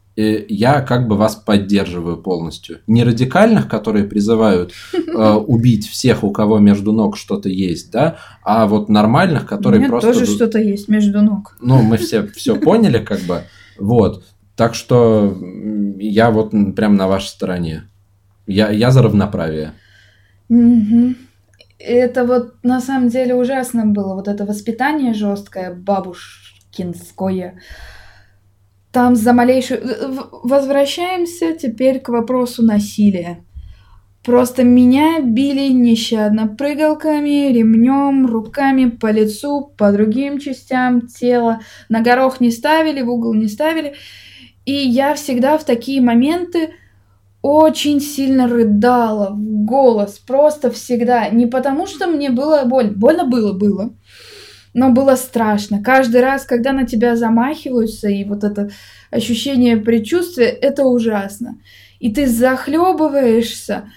[0.49, 2.79] я как бы вас поддерживаю полностью.
[2.87, 8.67] Не радикальных, которые призывают э, убить всех, у кого между ног что-то есть, да, а
[8.67, 10.13] вот нормальных, которые У меня просто...
[10.13, 11.55] тоже что-то есть между ног.
[11.61, 13.43] Ну, мы все все поняли, как бы.
[13.77, 14.23] Вот.
[14.55, 15.37] Так что
[15.99, 17.83] я вот прям на вашей стороне.
[18.45, 19.73] Я, я за равноправие.
[21.77, 27.59] Это вот на самом деле ужасно было, вот это воспитание жесткое, бабушкинское.
[28.91, 29.81] Там за малейшую...
[30.43, 33.43] Возвращаемся теперь к вопросу насилия.
[34.23, 41.61] Просто меня били нещадно прыгалками, ремнем, руками по лицу, по другим частям тела.
[41.87, 43.93] На горох не ставили, в угол не ставили.
[44.65, 46.73] И я всегда в такие моменты
[47.41, 51.29] очень сильно рыдала в голос, просто всегда.
[51.29, 52.91] Не потому, что мне было больно.
[52.93, 53.93] Больно было, было.
[54.73, 55.81] Но было страшно.
[55.81, 58.69] Каждый раз, когда на тебя замахиваются, и вот это
[59.11, 61.57] ощущение предчувствия, это ужасно.
[61.99, 63.91] И ты захлебываешься,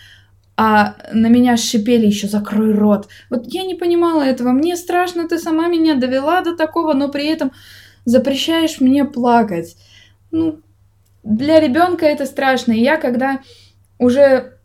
[0.56, 3.08] а на меня шипели еще закрой рот.
[3.30, 4.50] Вот я не понимала этого.
[4.50, 7.52] Мне страшно, ты сама меня довела до такого, но при этом
[8.04, 9.76] запрещаешь мне плакать.
[10.30, 10.60] Ну,
[11.22, 12.72] для ребенка это страшно.
[12.72, 13.40] И я когда
[13.98, 14.58] уже,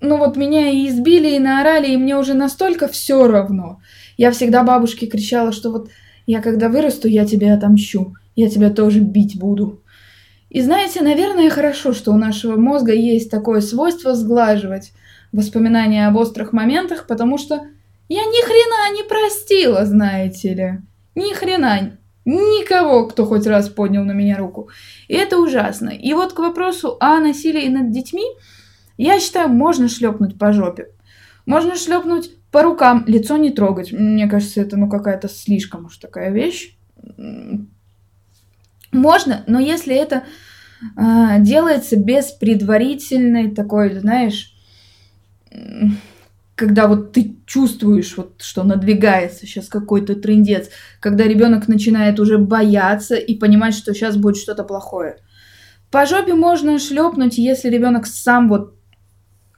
[0.00, 3.80] ну вот меня и избили, и наорали, и мне уже настолько все равно.
[4.20, 5.88] Я всегда бабушке кричала, что вот
[6.26, 8.16] я когда вырасту, я тебя отомщу.
[8.36, 9.82] Я тебя тоже бить буду.
[10.50, 14.92] И знаете, наверное, хорошо, что у нашего мозга есть такое свойство сглаживать
[15.32, 17.62] воспоминания об острых моментах, потому что
[18.10, 20.82] я ни хрена не простила, знаете ли.
[21.14, 21.96] Ни хрена.
[22.26, 24.68] Никого, кто хоть раз поднял на меня руку.
[25.08, 25.88] И это ужасно.
[25.88, 28.26] И вот к вопросу о насилии над детьми,
[28.98, 30.88] я считаю, можно шлепнуть по жопе.
[31.46, 33.92] Можно шлепнуть по рукам, лицо не трогать.
[33.92, 36.76] Мне кажется, это ну какая-то слишком уж такая вещь.
[38.92, 40.24] Можно, но если это
[40.96, 44.54] а, делается без предварительной такой, знаешь,
[46.56, 53.14] когда вот ты чувствуешь, вот, что надвигается сейчас какой-то трендец, когда ребенок начинает уже бояться
[53.14, 55.16] и понимать, что сейчас будет что-то плохое.
[55.90, 58.74] По жопе можно шлепнуть, если ребенок сам вот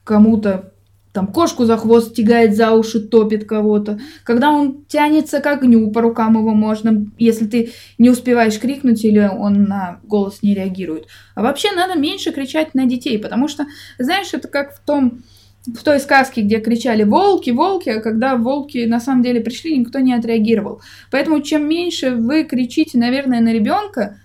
[0.03, 0.72] кому-то
[1.13, 3.99] там кошку за хвост тягает за уши, топит кого-то.
[4.23, 9.19] Когда он тянется к огню, по рукам его можно, если ты не успеваешь крикнуть или
[9.19, 11.07] он на голос не реагирует.
[11.35, 13.65] А вообще надо меньше кричать на детей, потому что,
[13.99, 15.23] знаешь, это как в том
[15.65, 19.99] в той сказке, где кричали «волки, волки», а когда волки на самом деле пришли, никто
[19.99, 20.81] не отреагировал.
[21.09, 24.17] Поэтому чем меньше вы кричите, наверное, на ребенка,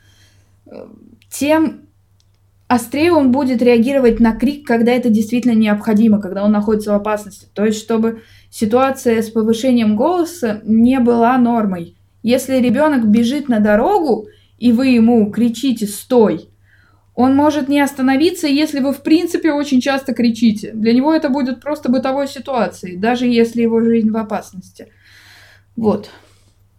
[1.31, 1.83] тем
[2.69, 7.49] острее он будет реагировать на крик, когда это действительно необходимо, когда он находится в опасности.
[7.55, 11.97] То есть, чтобы ситуация с повышением голоса не была нормой.
[12.23, 14.29] Если ребенок бежит на дорогу,
[14.59, 16.51] и вы ему кричите «стой»,
[17.15, 20.71] он может не остановиться, если вы, в принципе, очень часто кричите.
[20.73, 24.93] Для него это будет просто бытовой ситуацией, даже если его жизнь в опасности.
[25.75, 26.11] Вот.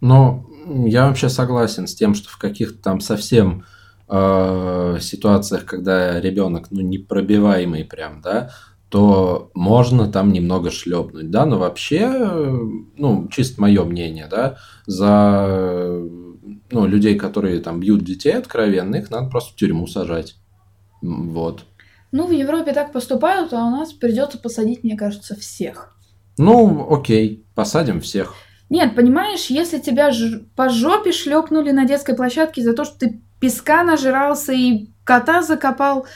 [0.00, 3.64] Но я вообще согласен с тем, что в каких-то там совсем
[4.10, 8.50] э, ситуациях, когда ребенок, ну, непробиваемый прям, да,
[8.88, 12.08] то можно там немного шлепнуть, да, но вообще,
[12.96, 16.02] ну, чисто мое мнение, да, за
[16.70, 20.34] ну, людей, которые там бьют детей откровенно, их надо просто в тюрьму сажать.
[21.02, 21.64] Вот.
[22.12, 25.96] Ну, в Европе так поступают, а у нас придется посадить, мне кажется, всех.
[26.36, 28.34] Ну, окей, посадим всех.
[28.68, 30.40] Нет, понимаешь, если тебя ж...
[30.56, 36.06] по жопе шлепнули на детской площадке за то, что ты песка нажирался и кота закопал,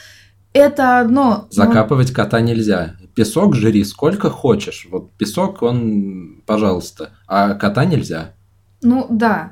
[0.53, 1.47] это одно.
[1.49, 2.15] Закапывать но...
[2.15, 2.95] кота нельзя.
[3.13, 4.87] Песок жри сколько хочешь.
[4.89, 7.11] Вот песок, он, пожалуйста.
[7.27, 8.33] А кота нельзя.
[8.81, 9.51] Ну, да.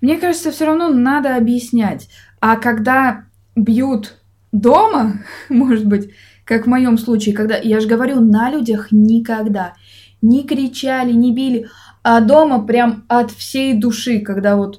[0.00, 2.08] Мне кажется, все равно надо объяснять.
[2.40, 3.24] А когда
[3.56, 4.18] бьют
[4.52, 6.12] дома, может быть,
[6.44, 9.74] как в моем случае, когда, я же говорю, на людях никогда.
[10.22, 11.68] Не кричали, не били,
[12.04, 14.78] а дома прям от всей души, когда вот,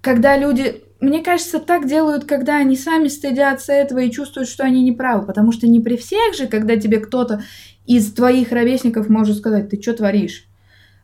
[0.00, 4.82] когда люди, мне кажется, так делают, когда они сами стыдятся этого и чувствуют, что они
[4.82, 7.42] неправы, потому что не при всех же, когда тебе кто-то
[7.86, 10.46] из твоих ровесников может сказать, ты что творишь?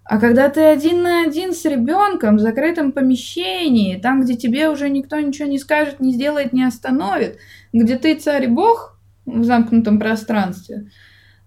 [0.05, 4.89] А когда ты один на один с ребенком в закрытом помещении, там, где тебе уже
[4.89, 7.39] никто ничего не скажет, не сделает, не остановит,
[7.73, 10.91] где ты царь и бог в замкнутом пространстве,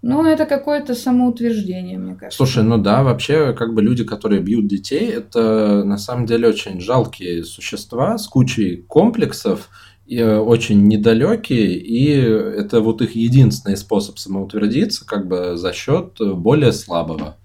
[0.03, 2.35] ну, это какое-то самоутверждение, мне кажется.
[2.35, 6.81] Слушай, ну да, вообще, как бы люди, которые бьют детей, это на самом деле очень
[6.81, 9.69] жалкие существа с кучей комплексов,
[10.05, 16.17] и э, очень недалекие, и это вот их единственный способ самоутвердиться, как бы за счет
[16.19, 17.37] более слабого.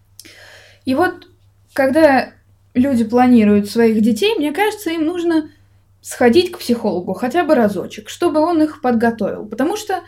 [0.85, 1.29] И вот,
[1.75, 2.33] когда
[2.75, 5.49] люди планируют своих детей, мне кажется, им нужно
[6.01, 9.47] сходить к психологу хотя бы разочек, чтобы он их подготовил.
[9.47, 10.01] Потому что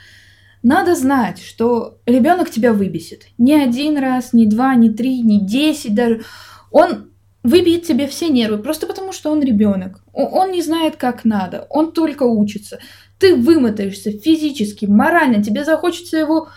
[0.62, 3.27] надо знать, что ребенок тебя выбесит.
[3.38, 6.23] Не один раз, не два, не три, не десять даже.
[6.70, 7.11] Он
[7.42, 10.05] выбьет тебе все нервы, просто потому что он ребенок.
[10.12, 12.79] Он не знает, как надо, он только учится.
[13.18, 16.49] Ты вымотаешься физически, морально, тебе захочется его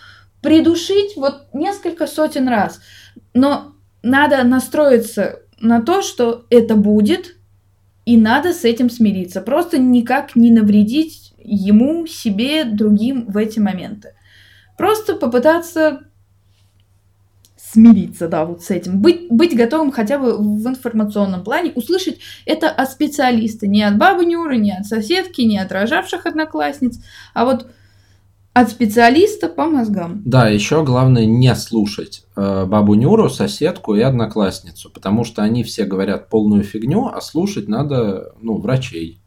[0.41, 2.81] придушить вот несколько сотен раз.
[3.33, 7.37] Но надо настроиться на то, что это будет,
[8.05, 9.39] и надо с этим смириться.
[9.39, 14.15] Просто никак не навредить ему, себе, другим в эти моменты.
[14.77, 16.01] Просто попытаться
[17.73, 19.01] смириться, да, вот с этим.
[19.01, 24.25] Быть, быть готовым хотя бы в информационном плане, услышать это от специалиста, не от бабы
[24.25, 26.99] Нюры, не от соседки, не от рожавших одноклассниц,
[27.33, 27.67] а вот
[28.53, 30.21] от специалиста по мозгам.
[30.25, 35.85] Да, еще главное не слушать э, бабу Нюру, соседку и одноклассницу, потому что они все
[35.85, 39.22] говорят полную фигню, а слушать надо, ну, врачей.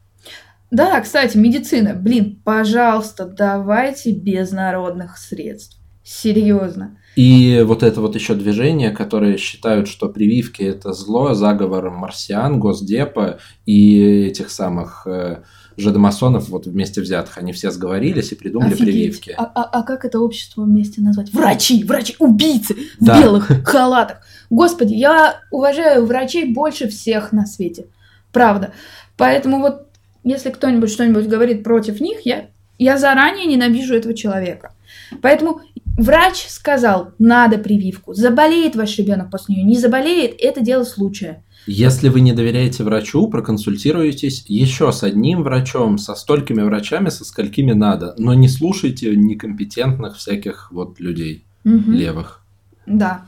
[0.71, 1.95] Да, кстати, медицина.
[1.95, 5.79] Блин, пожалуйста, давайте без народных средств.
[6.03, 6.99] Серьезно.
[7.17, 13.39] И вот это вот еще движение, которые считают, что прививки это зло, заговор марсиан, госдепа
[13.65, 15.43] и этих самых э,
[15.77, 17.39] жидомасонов вот вместе взятых.
[17.39, 18.87] Они все сговорились и придумали Офигеть.
[18.87, 19.35] прививки.
[19.37, 21.33] А, а, а как это общество вместе назвать?
[21.33, 23.21] Врачи, врачи, убийцы в да.
[23.21, 24.19] белых халатах.
[24.51, 27.87] Господи, я уважаю врачей больше всех на свете.
[28.31, 28.73] Правда.
[29.17, 29.86] Поэтому вот
[30.27, 34.75] если кто-нибудь что-нибудь говорит против них, я, я заранее ненавижу этого человека.
[35.23, 35.61] Поэтому
[35.97, 38.13] врач сказал, надо прививку.
[38.13, 41.45] Заболеет ваш ребенок после нее, не заболеет, это дело случая.
[41.69, 47.73] Если вы не доверяете врачу, проконсультируйтесь еще с одним врачом, со столькими врачами, со сколькими
[47.73, 51.91] надо, но не слушайте некомпетентных всяких вот людей угу.
[51.93, 52.43] левых.
[52.87, 53.27] Да.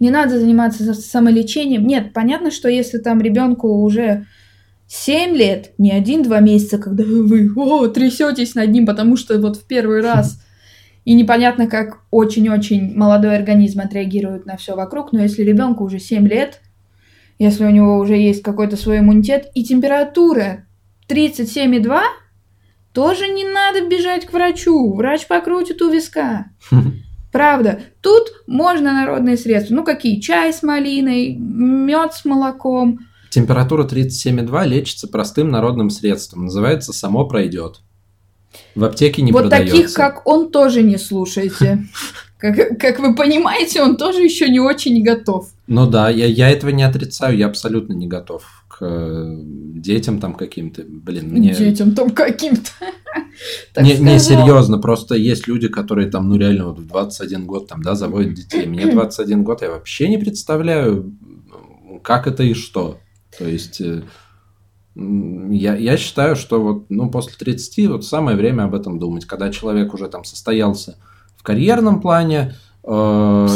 [0.00, 1.86] Не надо заниматься самолечением.
[1.86, 4.26] Нет, понятно, что если там ребенку уже
[4.88, 9.66] 7 лет, не один-два месяца, когда вы о, трясетесь над ним, потому что вот в
[9.66, 10.40] первый раз
[11.04, 16.26] и непонятно, как очень-очень молодой организм отреагирует на все вокруг, но если ребенку уже 7
[16.26, 16.60] лет,
[17.38, 20.66] если у него уже есть какой-то свой иммунитет и температура
[21.08, 22.00] 37,2,
[22.92, 24.94] тоже не надо бежать к врачу.
[24.94, 26.46] Врач покрутит у виска.
[27.32, 29.74] Правда, тут можно народные средства.
[29.74, 30.18] Ну какие?
[30.18, 33.00] Чай с малиной, мед с молоком.
[33.36, 36.44] Температура 37,2 лечится простым народным средством.
[36.44, 37.80] Называется «само пройдет».
[38.74, 39.76] В аптеке не вот продается.
[39.76, 41.86] таких, как он, тоже не слушайте.
[42.38, 45.48] Как, как вы понимаете, он тоже еще не очень готов.
[45.66, 50.34] Ну да, я, я этого не отрицаю, я абсолютно не готов к э, детям там
[50.34, 50.82] каким-то.
[50.86, 51.54] Блин, мне...
[51.54, 52.70] Детям там каким-то.
[53.80, 57.82] Не, не, серьезно, просто есть люди, которые там, ну реально, вот в 21 год там,
[57.82, 58.66] да, заводят детей.
[58.66, 61.14] Мне 21 год, я вообще не представляю,
[62.02, 62.98] как это и что.
[63.38, 64.02] То есть, э,
[64.96, 69.50] я, я считаю, что вот, ну, после 30 вот самое время об этом думать, когда
[69.50, 70.96] человек уже там состоялся
[71.36, 73.46] в карьерном плане, э,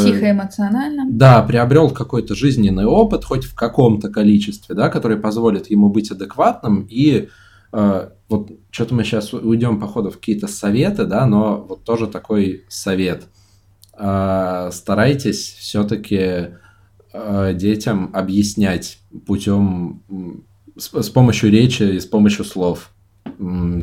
[1.09, 6.85] да, приобрел какой-то жизненный опыт, хоть в каком-то количестве, да, который позволит ему быть адекватным.
[6.89, 7.29] И
[7.73, 12.65] э, вот что-то мы сейчас уйдем, походу, в какие-то советы, да, но вот тоже такой
[12.69, 13.23] совет.
[13.97, 16.60] Э, старайтесь все-таки
[17.13, 20.03] детям объяснять путем
[20.77, 22.91] с, с помощью речи и с помощью слов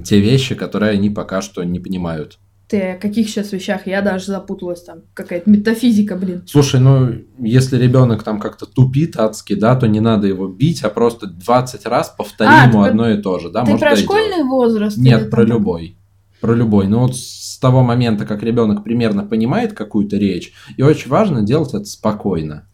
[0.05, 2.39] те вещи, которые они пока что не понимают.
[2.69, 3.87] Ты о каких сейчас вещах?
[3.87, 4.99] Я даже запуталась там.
[5.15, 6.43] Какая-то метафизика, блин.
[6.47, 10.91] Слушай, ну, если ребенок там как-то тупит адски, да, то не надо его бить, а
[10.91, 13.97] просто 20 раз повтори А, ему ты одно и то же, да, Ты может, про
[13.97, 14.99] школьный возраст?
[14.99, 15.97] Нет, про там- любой.
[16.43, 16.89] Про любой.
[16.89, 21.71] Но вот с того момента, как ребенок примерно понимает какую-то речь, и очень важно делать
[21.73, 22.68] это спокойно.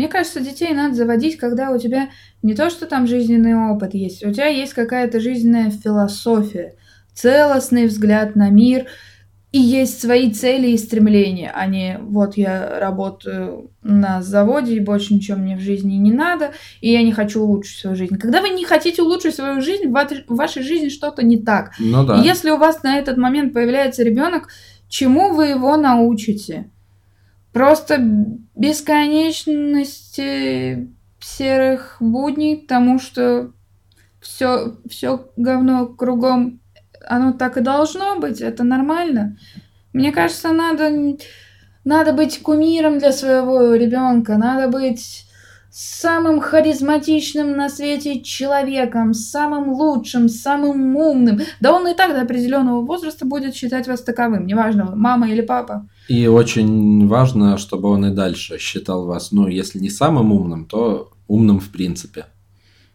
[0.00, 2.08] Мне кажется, детей надо заводить, когда у тебя
[2.42, 6.74] не то, что там жизненный опыт есть, у тебя есть какая-то жизненная философия,
[7.12, 8.86] целостный взгляд на мир,
[9.52, 15.12] и есть свои цели и стремления, а не вот я работаю на заводе, и больше
[15.12, 18.16] ничего мне в жизни не надо, и я не хочу улучшить свою жизнь.
[18.16, 21.72] Когда вы не хотите улучшить свою жизнь, в вашей жизни что-то не так.
[21.78, 22.16] Ну да.
[22.16, 24.48] И Если у вас на этот момент появляется ребенок,
[24.88, 26.70] чему вы его научите?
[27.52, 27.98] Просто
[28.54, 30.88] бесконечности
[31.20, 33.52] серых будней, тому что
[34.20, 36.60] все, все говно кругом,
[37.06, 39.36] оно так и должно быть, это нормально.
[39.92, 41.16] Мне кажется, надо,
[41.84, 45.26] надо быть кумиром для своего ребенка, надо быть
[45.70, 51.40] самым харизматичным на свете человеком, самым лучшим, самым умным.
[51.60, 55.88] Да он и так до определенного возраста будет считать вас таковым, неважно, мама или папа.
[56.10, 61.12] И очень важно, чтобы он и дальше считал вас, ну, если не самым умным, то
[61.28, 62.26] умным в принципе.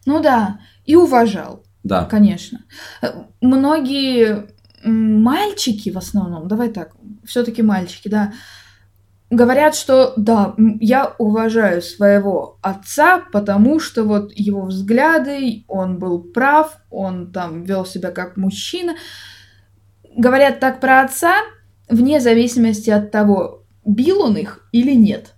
[0.04, 2.04] Ну да, и уважал, Да.
[2.04, 2.58] конечно.
[3.00, 3.06] Э,
[3.40, 4.48] Многие
[4.84, 6.94] мальчики в основном, давай так,
[7.24, 8.34] все-таки мальчики, да,
[9.30, 16.76] говорят, что да, я уважаю своего отца, потому что вот его взгляды, он был прав,
[16.90, 18.94] он там вел себя как мужчина.
[20.18, 21.34] Говорят так про отца,
[21.88, 25.34] вне зависимости от того, бил он их или нет.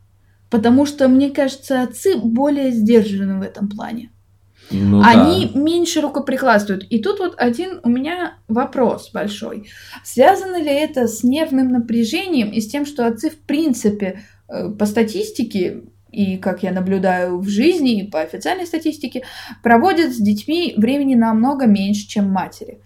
[0.51, 4.11] Потому что, мне кажется, отцы более сдержаны в этом плане.
[4.71, 5.61] Ну Они да.
[5.61, 6.85] меньше рукоприкладствуют.
[6.91, 9.69] И тут вот один у меня вопрос большой.
[10.05, 14.87] Связано ли это с нервным напряжением и с тем, что отцы в принципе э, по
[14.87, 19.25] статистике и как я наблюдаю в жизни, и по официальной статистике,
[19.63, 22.81] проводят с детьми времени намного меньше, чем матери.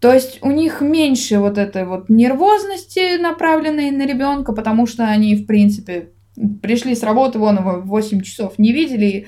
[0.00, 5.34] То есть у них меньше вот этой вот нервозности, направленной на ребенка, потому что они,
[5.34, 6.10] в принципе,
[6.62, 9.26] пришли с работы, вон его в 8 часов не видели, и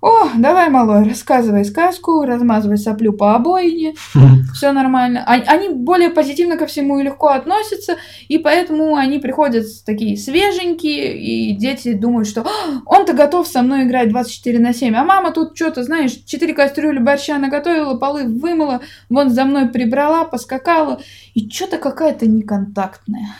[0.00, 3.94] о, давай, малой, рассказывай сказку, размазывай соплю по обоине,
[4.54, 5.24] все нормально.
[5.26, 7.96] Они более позитивно ко всему и легко относятся,
[8.28, 12.48] и поэтому они приходят такие свеженькие, и дети думают, что «А,
[12.86, 17.00] он-то готов со мной играть 24 на 7, а мама тут что-то, знаешь, 4 кастрюли
[17.00, 21.00] борща наготовила, полы вымыла, вон за мной прибрала, поскакала,
[21.34, 23.34] и что-то какая-то неконтактная.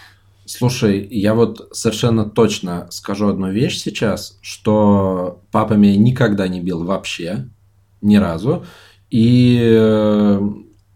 [0.48, 6.84] Слушай, я вот совершенно точно скажу одну вещь сейчас, что папа меня никогда не бил
[6.84, 7.50] вообще,
[8.00, 8.64] ни разу.
[9.10, 10.40] И э,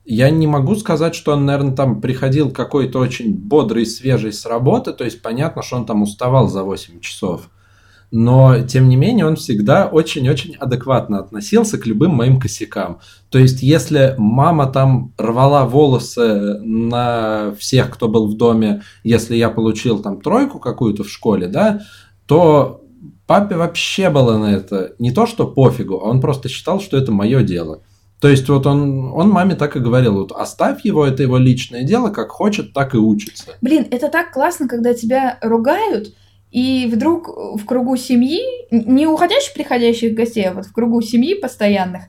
[0.07, 4.95] я не могу сказать, что он, наверное, там приходил какой-то очень бодрый, свежий с работы,
[4.95, 7.51] то есть понятно, что он там уставал за 8 часов.
[8.15, 13.01] Но, тем не менее, он всегда очень-очень адекватно относился к любым моим косякам.
[13.31, 19.49] То есть, если мама там рвала волосы на всех, кто был в доме, если я
[19.49, 21.81] получил там тройку какую-то в школе, да,
[22.27, 22.85] то
[23.27, 27.13] папе вообще было на это не то, что пофигу, а он просто считал, что это
[27.13, 27.81] мое дело.
[28.21, 31.83] То есть вот он, он маме так и говорил, вот оставь его, это его личное
[31.83, 33.55] дело, как хочет, так и учится.
[33.63, 36.15] Блин, это так классно, когда тебя ругают,
[36.53, 38.41] и вдруг в кругу семьи,
[38.71, 42.05] не уходящих, приходящих гостей, а вот в кругу семьи постоянных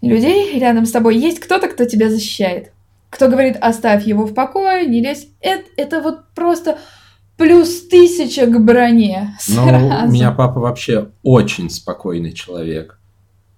[0.00, 2.72] людей рядом с тобой есть кто-то, кто тебя защищает.
[3.10, 5.28] Кто говорит, оставь его в покое, не лезь.
[5.40, 6.78] Это, это вот просто
[7.36, 9.36] плюс тысяча к броне.
[9.48, 12.98] Ну, у меня папа вообще очень спокойный человек.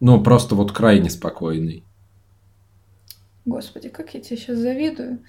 [0.00, 1.84] Ну, просто вот крайне спокойный.
[3.44, 5.20] Господи, как я тебе сейчас завидую.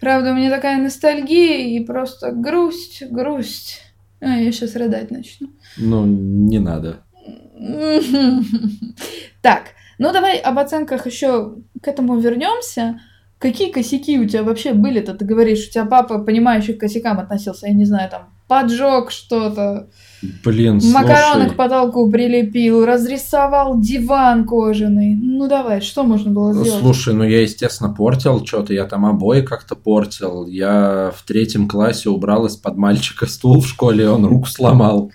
[0.00, 3.82] Правда, у меня такая ностальгия и просто грусть, грусть.
[4.20, 5.48] А, я сейчас рыдать начну.
[5.76, 7.02] Ну, не надо.
[9.42, 9.68] Так,
[9.98, 13.00] ну давай об оценках еще к этому вернемся.
[13.38, 15.14] Какие косяки у тебя вообще были-то?
[15.14, 19.88] Ты говоришь, у тебя папа, понимающий к косякам относился, я не знаю, там, поджег что-то.
[20.44, 21.50] Блин, Макароны слушай.
[21.50, 25.14] к потолку прилепил, разрисовал диван кожаный.
[25.14, 26.80] Ну давай, что можно было сделать?
[26.80, 30.46] Слушай, ну я, естественно, портил что-то, я там обои как-то портил.
[30.46, 35.10] Я в третьем классе убрал из-под мальчика стул в школе, он руку сломал.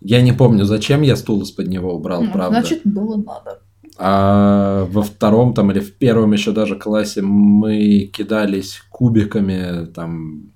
[0.00, 2.60] Я не помню, зачем я стул из-под него убрал, Ну, правда.
[2.60, 3.60] Значит, было надо.
[3.98, 10.52] А во втором там или в первом еще даже классе мы кидались кубиками там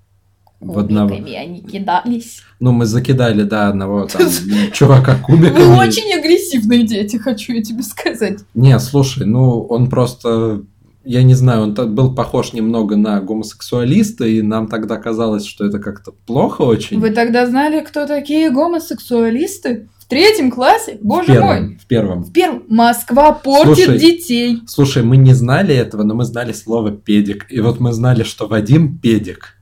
[0.60, 1.14] в одного.
[1.14, 2.42] Они кидались.
[2.60, 4.28] Ну, мы закидали, да, одного там
[4.72, 5.64] чувака кубиками.
[5.64, 8.40] Вы очень агрессивные дети, хочу я тебе сказать.
[8.54, 10.62] Не, слушай, ну он просто,
[11.04, 15.78] я не знаю, он был похож немного на гомосексуалиста, и нам тогда казалось, что это
[15.78, 17.00] как-то плохо очень.
[17.00, 19.88] Вы тогда знали, кто такие гомосексуалисты?
[19.98, 20.98] В третьем классе?
[21.00, 21.78] в Боже первом, мой!
[21.80, 22.24] в первом.
[22.24, 22.64] В первом.
[22.68, 24.62] Москва портит Слушай, детей.
[24.66, 27.46] Слушай, мы не знали этого, но мы знали слово педик.
[27.48, 29.59] И вот мы знали, что Вадим педик.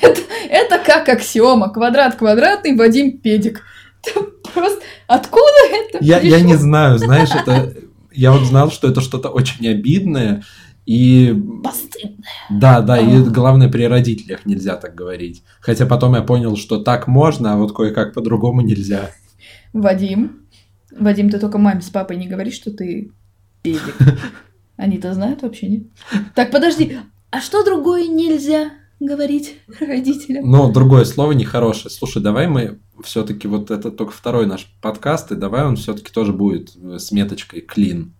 [0.00, 1.70] Это, это как аксиома.
[1.72, 3.62] Квадрат квадратный, Вадим педик.
[4.04, 4.20] Это
[4.52, 4.82] просто...
[5.06, 7.74] Откуда это Я, я не знаю, знаешь, это...
[8.12, 10.44] Я вот знал, что это что-то очень обидное,
[10.86, 12.24] и Постыдно.
[12.50, 13.22] да, да, и А.
[13.22, 15.42] главное, при родителях нельзя так говорить.
[15.60, 19.10] Хотя потом я понял, что так можно, а вот кое-как по-другому нельзя.
[19.72, 20.46] Вадим.
[20.96, 23.10] Вадим, ты только маме с папой не говори, что ты
[23.62, 23.96] педик.
[24.76, 25.82] Они-то знают вообще, нет?
[26.34, 26.98] Так, подожди.
[27.30, 28.70] А что другое нельзя
[29.06, 30.50] говорить родителям?
[30.50, 31.90] Но другое слово нехорошее.
[31.90, 36.32] Слушай, давай мы все-таки вот это только второй наш подкаст, и давай он все-таки тоже
[36.32, 38.14] будет э, с меточкой клин.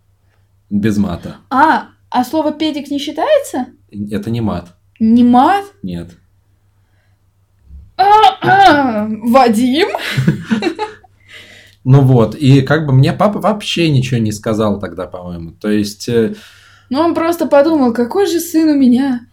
[0.70, 1.36] Без мата.
[1.50, 3.66] А, а слово педик не считается?
[4.10, 4.74] Это не мат.
[4.98, 5.64] Не мат?
[5.82, 6.10] Нет.
[7.96, 9.88] Вадим?
[11.84, 15.52] Ну вот, и как бы мне папа вообще ничего не сказал тогда, по-моему.
[15.52, 16.34] То есть, э,
[16.88, 19.26] Ну, он просто подумал, какой же сын у меня.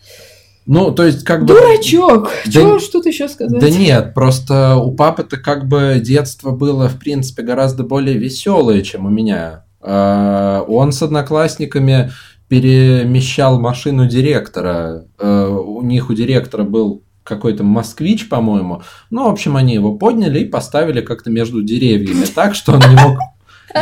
[0.65, 1.47] Ну, то есть, как бы...
[1.47, 2.29] Дурачок.
[2.45, 3.59] Да Чего ж тут еще сказать?
[3.59, 9.05] Да нет, просто у папы-то как бы детство было, в принципе, гораздо более веселое, чем
[9.05, 9.65] у меня.
[9.81, 12.11] А, Он с одноклассниками
[12.47, 15.05] перемещал машину директора.
[15.17, 18.83] А, У них у директора был какой-то москвич, по-моему.
[19.09, 23.01] Ну, в общем, они его подняли и поставили как-то между деревьями, так что он не
[23.01, 23.17] мог,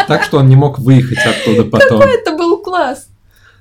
[0.07, 2.01] так что он не мог выехать оттуда потом.
[2.01, 3.09] Это был класс.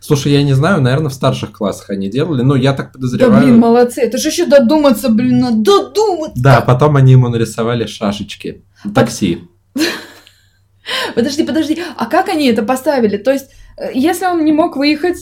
[0.01, 3.43] Слушай, я не знаю, наверное, в старших классах они делали, но я так Да, подозреваю.
[3.43, 4.01] блин, молодцы.
[4.01, 6.41] Это же еще додуматься, блин, надо додуматься.
[6.43, 8.65] Да, потом они ему нарисовали шашечки.
[8.95, 9.45] Такси.
[11.15, 11.79] Подожди, подожди.
[11.97, 13.19] А как они это поставили?
[13.19, 15.19] То есть, э, если он не мог выехать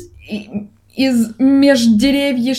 [0.95, 2.57] из междеревьев...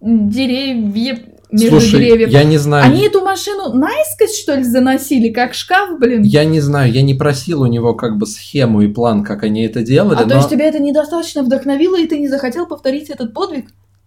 [0.00, 1.18] Деревьев...
[1.52, 2.28] Между Слушай, деревьев...
[2.30, 2.84] я не знаю.
[2.84, 6.22] Они эту машину наискось, что ли, заносили, как шкаф, блин?
[6.22, 9.64] Я не знаю, я не просил у него как бы схему и план, как они
[9.64, 10.36] это делали, А то но...
[10.36, 13.66] есть тебя это недостаточно вдохновило, и ты не захотел повторить этот подвиг?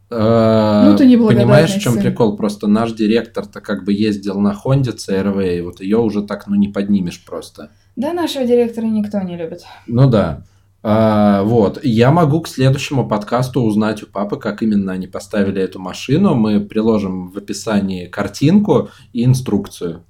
[0.10, 2.38] э, Ну, ты неблагодарный Понимаешь, в чем прикол?
[2.38, 6.56] Просто наш директор-то как бы ездил на Хонде CRV, и вот ее уже так, ну,
[6.56, 7.72] не поднимешь просто.
[7.96, 9.64] Да, нашего директора никто не любит.
[9.88, 10.44] Ну да.
[10.86, 11.80] А, вот.
[11.84, 16.36] Я могу к следующему подкасту узнать у папы, как именно они поставили эту машину.
[16.36, 20.04] Мы приложим в описании картинку и инструкцию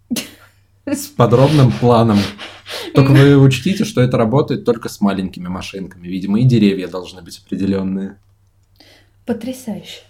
[0.86, 2.18] с подробным планом.
[2.96, 6.08] Только вы учтите, что это работает только с маленькими машинками.
[6.08, 8.18] Видимо, и деревья должны быть определенные.
[9.28, 10.02] Потрясающе.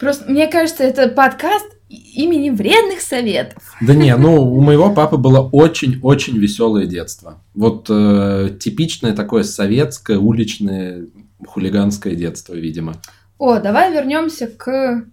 [0.00, 3.62] Просто, мне кажется, это подкаст имени вредных советов.
[3.80, 7.42] Да не, ну у моего папы было очень-очень веселое детство.
[7.54, 11.06] Вот э, типичное такое советское, уличное,
[11.46, 12.94] хулиганское детство, видимо.
[13.38, 15.04] О, давай вернемся к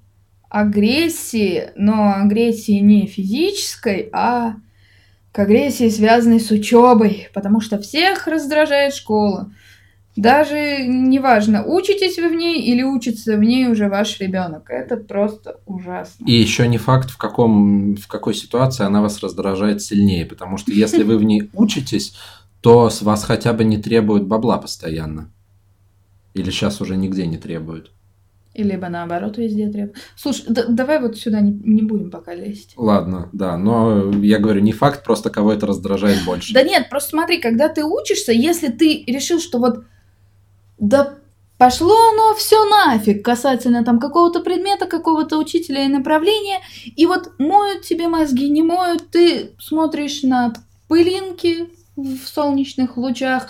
[0.50, 4.56] агрессии, но агрессии не физической, а
[5.32, 9.52] к агрессии, связанной с учебой, потому что всех раздражает школа.
[10.16, 14.70] Даже неважно, учитесь вы в ней или учится в ней уже ваш ребенок.
[14.70, 16.24] Это просто ужасно.
[16.26, 20.72] И еще не факт, в, каком, в какой ситуации она вас раздражает сильнее, потому что
[20.72, 22.16] если вы в ней учитесь,
[22.62, 25.32] то с вас хотя бы не требуют бабла постоянно.
[26.36, 27.92] Или сейчас уже нигде не требуют.
[28.54, 29.98] И либо наоборот везде требуют.
[30.16, 32.74] Слушай, да- давай вот сюда не, не будем пока лезть.
[32.78, 36.54] Ладно, да, но я говорю, не факт, просто кого это раздражает больше.
[36.54, 39.86] Да нет, просто смотри, когда ты учишься, если ты решил, что вот
[40.84, 41.14] да
[41.58, 47.84] пошло оно все нафиг касательно там какого-то предмета, какого-то учителя и направления, и вот моют
[47.84, 50.54] тебе мозги, не моют, ты смотришь на
[50.90, 53.48] пылинки в солнечных лучах,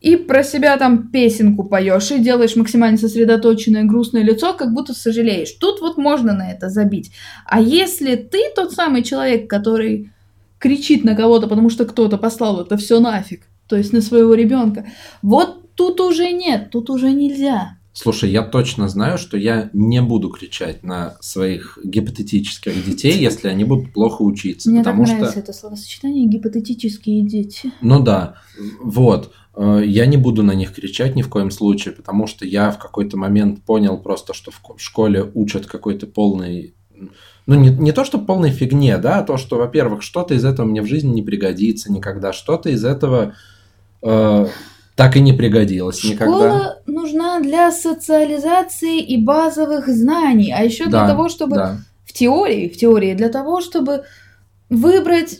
[0.00, 5.50] и про себя там песенку поешь, и делаешь максимально сосредоточенное грустное лицо, как будто сожалеешь.
[5.60, 7.10] Тут вот можно на это забить.
[7.44, 10.12] А если ты тот самый человек, который
[10.60, 14.86] кричит на кого-то, потому что кто-то послал это все нафиг, то есть на своего ребенка,
[15.20, 17.78] вот тут уже нет, тут уже нельзя.
[17.92, 23.64] Слушай, я точно знаю, что я не буду кричать на своих гипотетических детей, если они
[23.64, 24.70] будут плохо учиться.
[24.70, 27.72] Мне потому так что, нравится это словосочетание гипотетические дети.
[27.80, 28.36] ну да,
[28.80, 32.70] вот, э, я не буду на них кричать ни в коем случае, потому что я
[32.70, 36.74] в какой-то момент понял просто, что в школе учат какой-то полный,
[37.46, 40.66] ну не, не то, что полной фигне, да, а то, что, во-первых, что-то из этого
[40.66, 43.34] мне в жизни не пригодится никогда, что-то из этого
[44.02, 44.46] э,
[44.98, 46.34] так и не пригодилось никогда.
[46.34, 51.76] Школа нужна для социализации и базовых знаний, а еще для Да, того, чтобы Да.
[52.04, 54.02] в теории, в теории, для того, чтобы
[54.68, 55.38] выбрать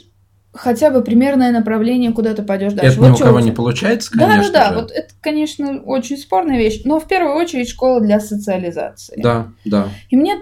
[0.55, 2.93] хотя бы примерное направление, куда ты пойдешь дальше.
[2.93, 4.81] Это Вот ни у кого не получается, Да, конечно да, да, же.
[4.83, 9.21] вот это, конечно, очень спорная вещь, но в первую очередь школа для социализации.
[9.21, 9.89] Да, да.
[10.09, 10.37] И мне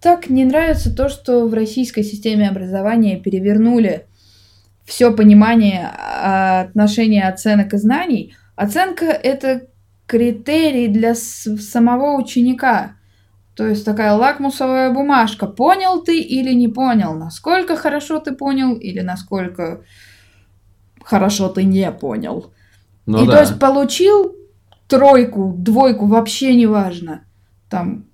[0.00, 4.06] так не нравится то, что в российской системе образования перевернули
[4.84, 8.34] все понимание а, отношения оценок и знаний.
[8.56, 9.68] Оценка это
[10.06, 12.96] критерий для самого ученика.
[13.54, 15.46] То есть такая лакмусовая бумажка.
[15.46, 17.14] Понял ты или не понял?
[17.14, 19.82] Насколько хорошо ты понял или насколько
[21.02, 22.52] хорошо ты не понял?
[23.06, 23.32] Ну и да.
[23.32, 24.34] то есть получил
[24.88, 27.24] тройку, двойку, вообще не важно.
[27.70, 28.06] Там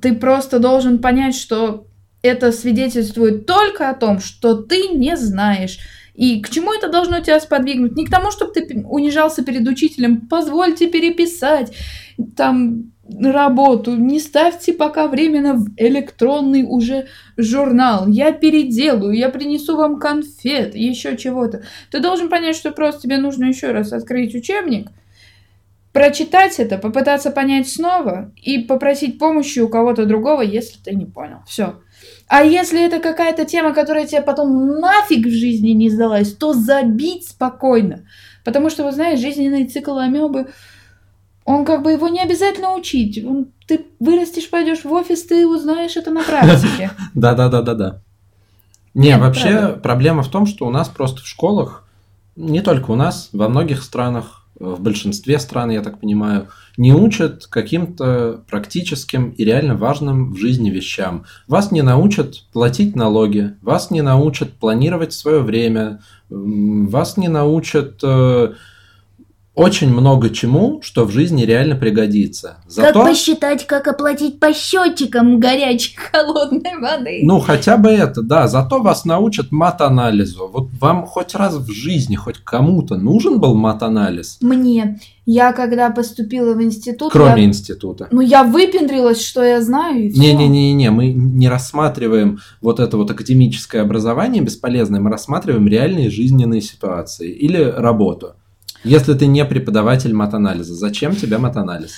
[0.00, 1.86] ты просто должен понять, что
[2.22, 5.78] это свидетельствует только о том, что ты не знаешь.
[6.20, 7.96] И к чему это должно тебя сподвигнуть?
[7.96, 11.72] Не к тому, чтобы ты унижался перед учителем, позвольте переписать
[12.36, 17.06] там работу, не ставьте пока временно в электронный уже
[17.38, 21.62] журнал, я переделаю, я принесу вам конфет, еще чего-то.
[21.90, 24.90] Ты должен понять, что просто тебе нужно еще раз открыть учебник,
[25.94, 31.38] прочитать это, попытаться понять снова и попросить помощи у кого-то другого, если ты не понял.
[31.46, 31.80] Все.
[32.30, 37.26] А если это какая-то тема, которая тебе потом нафиг в жизни не сдалась, то забить
[37.26, 38.04] спокойно.
[38.44, 40.46] Потому что, вы знаете, жизненный цикл амебы,
[41.44, 43.22] он как бы его не обязательно учить.
[43.24, 46.92] Он- ты вырастешь, пойдешь в офис, ты узнаешь это на практике.
[47.14, 48.00] Да, да, да, да, да.
[48.94, 51.84] Не, вообще проблема в том, что у нас просто в школах,
[52.36, 57.46] не только у нас, во многих странах, в большинстве стран, я так понимаю, не учат
[57.46, 61.24] каким-то практическим и реально важным в жизни вещам.
[61.48, 68.52] Вас не научат платить налоги, вас не научат планировать свое время, вас не научат э,
[69.54, 72.58] очень много чему, что в жизни реально пригодится.
[72.68, 73.00] Зато...
[73.00, 77.20] Как посчитать, как оплатить по счетчикам горячей холодной воды.
[77.24, 78.46] Ну, хотя бы это, да.
[78.48, 80.48] Зато вас научат мат-анализу.
[80.52, 86.54] Вот вам хоть раз в жизни, хоть кому-то нужен был мат-анализ, Мне, я когда поступила
[86.54, 88.08] в институт, кроме я- института.
[88.10, 90.20] ну я выпендрилась, что я знаю, и всё.
[90.20, 97.30] Не-не-не-не, мы не рассматриваем вот это вот академическое образование бесполезное, мы рассматриваем реальные жизненные ситуации
[97.30, 98.34] или работу.
[98.84, 101.92] Если ты не преподаватель мат-анализа, зачем тебе мат-анализ?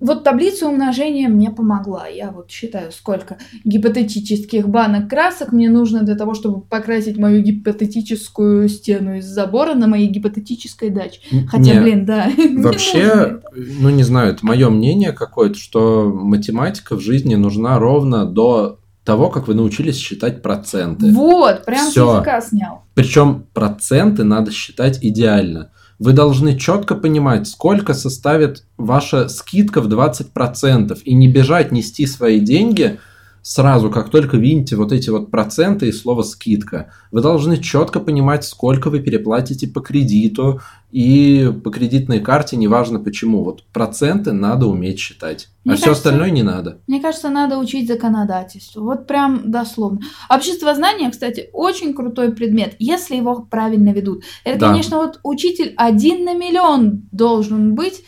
[0.00, 2.06] Вот таблица умножения мне помогла.
[2.06, 8.68] Я вот считаю, сколько гипотетических банок красок мне нужно для того, чтобы покрасить мою гипотетическую
[8.68, 11.20] стену из забора на моей гипотетической даче.
[11.48, 12.30] Хотя, Не, блин, да.
[12.56, 18.80] Вообще, ну не знаю, это мое мнение какое-то, что математика в жизни нужна ровно до
[19.04, 21.12] того, как вы научились считать проценты.
[21.12, 22.82] Вот, прям с языка снял.
[22.94, 25.70] Причем проценты надо считать идеально.
[26.04, 32.40] Вы должны четко понимать, сколько составит ваша скидка в 20%, и не бежать нести свои
[32.40, 33.00] деньги
[33.44, 36.90] сразу, как только видите вот эти вот проценты и слово скидка.
[37.12, 43.44] Вы должны четко понимать, сколько вы переплатите по кредиту и по кредитной карте, неважно почему.
[43.44, 46.78] Вот проценты надо уметь считать, Мне а все кажется, остальное не надо.
[46.86, 48.80] Мне кажется, надо учить законодательство.
[48.80, 50.00] Вот прям дословно.
[50.30, 54.24] Общество знания, кстати, очень крутой предмет, если его правильно ведут.
[54.44, 54.70] Это, Да.
[54.70, 58.04] конечно, вот учитель один на миллион должен быть.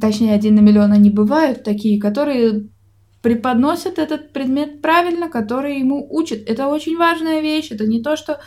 [0.00, 2.68] Точнее, один на миллион они бывают такие, которые
[3.22, 6.40] преподносят этот предмет правильно, которые ему учат.
[6.46, 7.70] Это очень важная вещь.
[7.70, 8.40] Это не то, что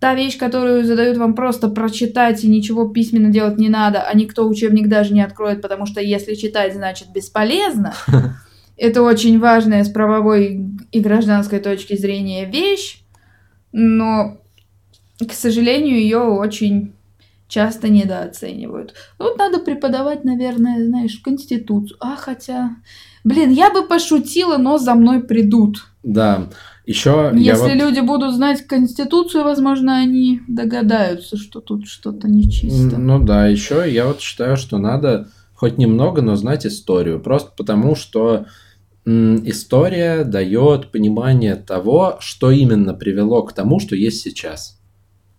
[0.00, 4.48] та вещь, которую задают вам просто прочитать и ничего письменно делать не надо, а никто
[4.48, 7.94] учебник даже не откроет, потому что если читать, значит бесполезно.
[8.78, 13.02] Это очень важная с правовой и гражданской точки зрения вещь,
[13.72, 14.38] но,
[15.18, 16.94] к сожалению, ее очень
[17.46, 18.94] часто недооценивают.
[19.18, 21.98] Вот надо преподавать, наверное, знаешь, Конституцию.
[22.00, 22.76] А хотя,
[23.24, 25.86] блин, я бы пошутила, но за мной придут.
[26.02, 26.48] Да,
[26.86, 27.74] еще Если я вот...
[27.74, 32.98] люди будут знать Конституцию, возможно, они догадаются, что тут что-то нечисто.
[32.98, 37.20] Ну да, еще я вот считаю, что надо хоть немного, но знать историю.
[37.20, 38.46] Просто потому, что
[39.04, 44.80] история дает понимание того, что именно привело к тому, что есть сейчас.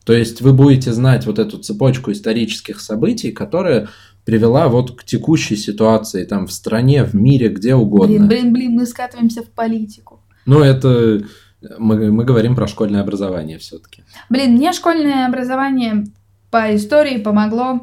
[0.06, 3.90] То есть вы будете знать вот эту цепочку исторических событий, которая
[4.26, 8.08] привела вот к текущей ситуации там в стране, в мире, где угодно.
[8.08, 10.22] Блин, блин, блин, мы скатываемся в политику.
[10.46, 11.24] Ну, это
[11.78, 14.04] мы, мы говорим про школьное образование все-таки.
[14.30, 16.06] Блин, мне школьное образование
[16.50, 17.82] по истории помогло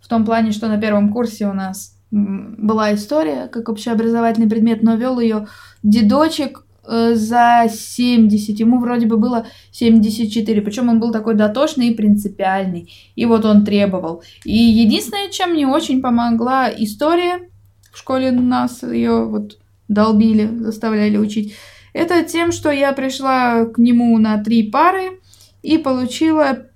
[0.00, 4.96] в том плане, что на первом курсе у нас была история как общеобразовательный предмет, но
[4.96, 5.46] вел ее
[5.82, 12.92] дедочек за 70, ему вроде бы было 74, причем он был такой дотошный и принципиальный,
[13.14, 14.22] и вот он требовал.
[14.44, 17.48] И единственное, чем мне очень помогла история,
[17.92, 21.54] в школе нас ее вот долбили, заставляли учить,
[21.92, 25.20] это тем, что я пришла к нему на три пары
[25.62, 26.66] и получила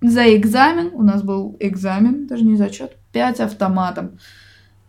[0.00, 4.18] за экзамен, у нас был экзамен, даже не зачет, пять автоматом.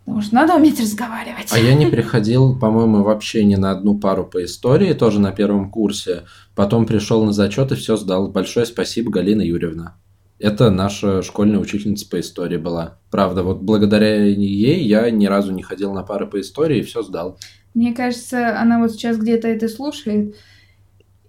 [0.04, 1.48] Потому что надо уметь разговаривать.
[1.50, 5.70] А я не приходил, по-моему, вообще ни на одну пару по истории, тоже на первом
[5.70, 6.24] курсе.
[6.56, 8.28] Потом пришел на зачет и все сдал.
[8.28, 9.96] Большое спасибо, Галина Юрьевна.
[10.40, 12.98] Это наша школьная учительница по истории была.
[13.12, 17.02] Правда, вот благодаря ей я ни разу не ходил на пары по истории и все
[17.02, 17.38] сдал.
[17.74, 20.34] Мне кажется, она вот сейчас где-то это слушает.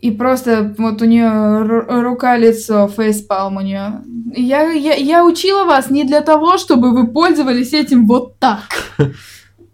[0.04, 4.02] И просто вот у нее рука-лицо, фейспалм у нее.
[4.36, 8.64] Я, я, я учила вас не для того, чтобы вы пользовались этим вот так.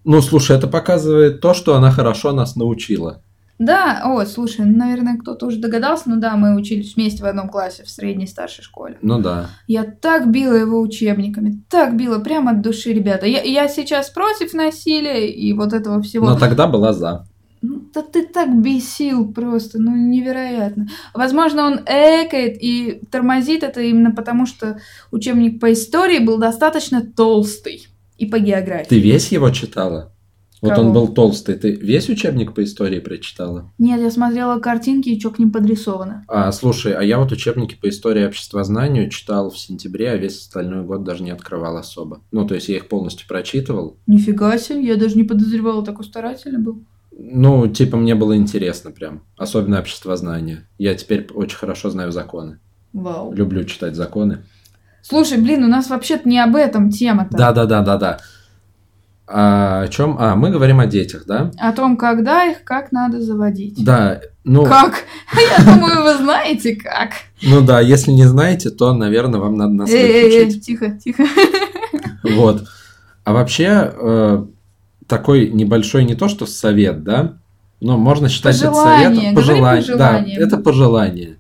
[0.06, 3.24] Ну, слушай, это показывает то, что она хорошо нас научила.
[3.58, 7.50] Да, о, слушай, ну, наверное, кто-то уже догадался, но да, мы учились вместе в одном
[7.50, 8.98] классе в средней старшей школе.
[9.02, 9.50] Ну да.
[9.66, 13.26] Я так била его учебниками, так била, прямо от души, ребята.
[13.26, 16.28] Я, я сейчас против насилия и вот этого всего.
[16.28, 17.26] Но тогда была за.
[17.62, 20.88] Ну, да ты так бесил просто, ну невероятно.
[21.14, 24.80] Возможно, он экает и тормозит это именно потому, что
[25.12, 27.88] учебник по истории был достаточно толстый
[28.18, 28.90] и по географии.
[28.90, 30.14] Ты весь его читала?
[30.62, 30.88] Вот Кого?
[30.88, 31.56] он был толстый.
[31.56, 33.72] Ты весь учебник по истории прочитала?
[33.78, 36.26] Нет, я смотрела картинки и что к ним подрисовано.
[36.28, 40.40] А, слушай, а я вот учебники по истории и обществознанию читал в сентябре, а весь
[40.40, 42.22] остальной год даже не открывал особо.
[42.32, 43.98] Ну, то есть я их полностью прочитывал.
[44.06, 46.84] Нифига себе, я даже не подозревала, такой старательный был.
[47.22, 49.24] Ну, типа, мне было интересно прям.
[49.38, 50.68] Особенно обществознание.
[50.78, 52.60] Я теперь очень хорошо знаю законы.
[52.94, 53.34] Вау.
[53.34, 54.44] Люблю читать законы.
[55.02, 57.36] Слушай, блин, у нас вообще-то не об этом тема-то.
[57.38, 58.20] Да-да-да-да-да.
[59.28, 60.16] А, о чем?
[60.18, 61.52] А, мы говорим о детях, да?
[61.58, 63.84] О том, когда их, как надо заводить.
[63.84, 64.66] Да, ну...
[64.66, 65.04] Как?
[65.58, 67.12] Я думаю, вы знаете как.
[67.44, 70.66] Ну да, если не знаете, то, наверное, вам надо нас выключить.
[70.66, 71.24] тихо, тихо.
[72.24, 72.68] Вот.
[73.24, 74.46] А вообще, э,
[75.10, 77.40] такой небольшой не то, что совет, да?
[77.82, 79.16] Но можно считать Пожелание, это советом.
[79.16, 79.88] говори Пожелание.
[79.88, 80.38] Да, пожелание.
[80.38, 81.38] это пожелание.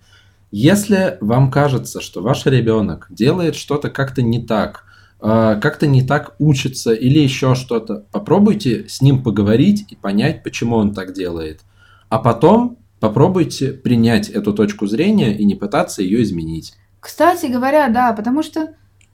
[0.52, 4.86] Если вам кажется, что ваш ребенок делает что-то как-то не так,
[5.22, 10.78] э, как-то не так учится или еще что-то, попробуйте с ним поговорить и понять, почему
[10.78, 11.62] он так делает.
[12.10, 16.74] А потом попробуйте принять эту точку зрения и не пытаться ее изменить.
[17.00, 18.74] Кстати говоря, да, потому что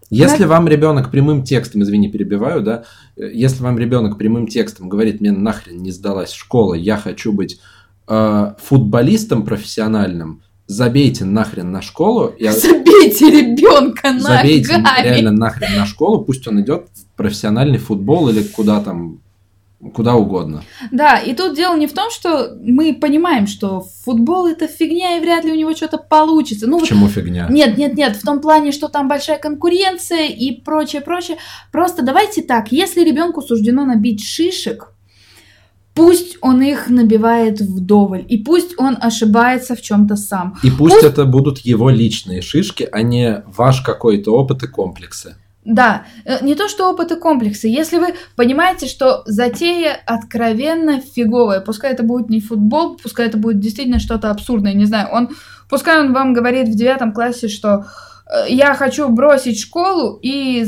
[0.09, 2.83] Если вам ребенок прямым текстом, извини, перебиваю, да,
[3.17, 7.59] э, если вам ребенок прямым текстом говорит, мне нахрен не сдалась школа, я хочу быть
[8.07, 15.03] э, футболистом профессиональным, забейте нахрен на школу, и забейте ребенка забейте ногами.
[15.03, 19.21] реально нахрен на школу, пусть он идет в профессиональный футбол или куда там,
[19.93, 20.63] куда угодно.
[20.91, 25.21] Да, и тут дело не в том, что мы понимаем, что футбол это фигня и
[25.21, 26.67] вряд ли у него что-то получится.
[26.67, 27.47] Ну, Почему фигня?
[27.49, 31.37] Нет, нет, нет, в том плане, что там большая конкуренция и прочее, прочее.
[31.71, 34.91] Просто давайте так, если ребенку суждено набить шишек,
[35.93, 40.57] пусть он их набивает вдоволь, и пусть он ошибается в чем-то сам.
[40.63, 45.37] И пусть это будут его личные шишки, а не ваш какой-то опыт и комплексы.
[45.65, 47.67] Да, э, не то что опыт и комплексы.
[47.67, 53.59] Если вы понимаете, что затея откровенно фиговая, пускай это будет не футбол, пускай это будет
[53.59, 55.29] действительно что-то абсурдное, не знаю, он,
[55.67, 57.87] пускай он вам говорит в девятом классе, что
[58.27, 60.65] э, я хочу бросить школу и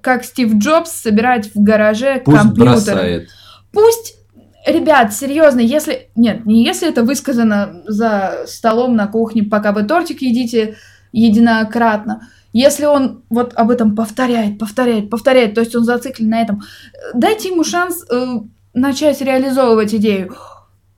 [0.00, 2.70] как Стив Джобс собирать в гараже Пусть компьютеры.
[2.70, 3.28] бросает.
[3.72, 4.14] Пусть,
[4.64, 6.08] ребят, серьезно, если...
[6.14, 10.76] Нет, не если это высказано за столом на кухне, пока вы тортик едите,
[11.12, 12.28] единократно.
[12.52, 16.62] Если он вот об этом повторяет, повторяет, повторяет, то есть он зациклен на этом,
[17.14, 18.40] дайте ему шанс э,
[18.74, 20.34] начать реализовывать идею.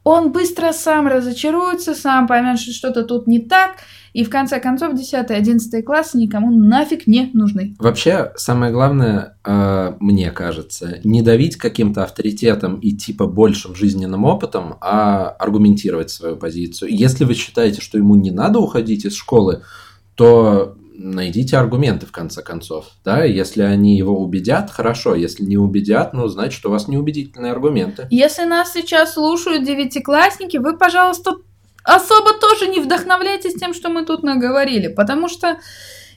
[0.05, 3.77] Он быстро сам разочаруется, сам поймет, что что-то тут не так,
[4.13, 7.77] и в конце концов 10-11 классы никому нафиг не нужны.
[7.79, 14.77] Вообще, самое главное, э, мне кажется, не давить каким-то авторитетом и типа большим жизненным опытом,
[14.81, 16.91] а аргументировать свою позицию.
[16.93, 19.63] Если вы считаете, что ему не надо уходить из школы,
[20.15, 26.13] то найдите аргументы в конце концов, да, если они его убедят, хорошо, если не убедят,
[26.13, 28.07] ну, значит, у вас неубедительные аргументы.
[28.11, 31.37] Если нас сейчас слушают девятиклассники, вы, пожалуйста,
[31.85, 35.59] особо тоже не вдохновляйтесь тем, что мы тут наговорили, потому что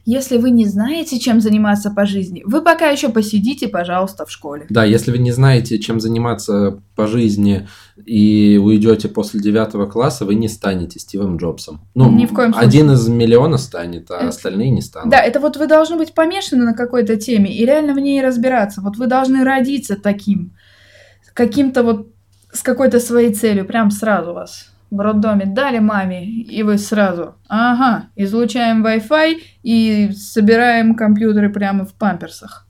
[0.05, 4.67] если вы не знаете, чем заниматься по жизни, вы пока еще посидите, пожалуйста, в школе.
[4.69, 7.67] Да, если вы не знаете, чем заниматься по жизни
[8.05, 11.81] и уйдете после девятого класса, вы не станете Стивом Джобсом.
[11.95, 12.67] Ну, Ни в коем случае.
[12.67, 15.09] один из миллиона станет, а Это- остальные не станут.
[15.09, 18.81] Да, это вот вы должны быть помешаны на какой-то теме и реально в ней разбираться.
[18.81, 20.53] Вот вы должны родиться таким,
[21.33, 22.07] каким-то вот
[22.51, 28.05] с какой-то своей целью, прям сразу вас в роддоме дали маме, и вы сразу, ага,
[28.15, 32.65] излучаем Wi-Fi и собираем компьютеры прямо в памперсах.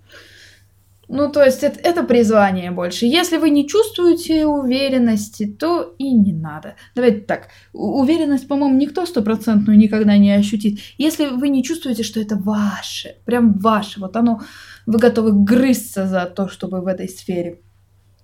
[1.07, 3.05] Ну, то есть это, это призвание больше.
[3.05, 6.75] Если вы не чувствуете уверенности, то и не надо.
[6.95, 7.49] Давайте так.
[7.73, 10.79] Уверенность, по-моему, никто стопроцентную никогда не ощутит.
[10.97, 14.41] Если вы не чувствуете, что это ваше, прям ваше, вот оно,
[14.85, 17.59] вы готовы грызться за то, чтобы в этой сфере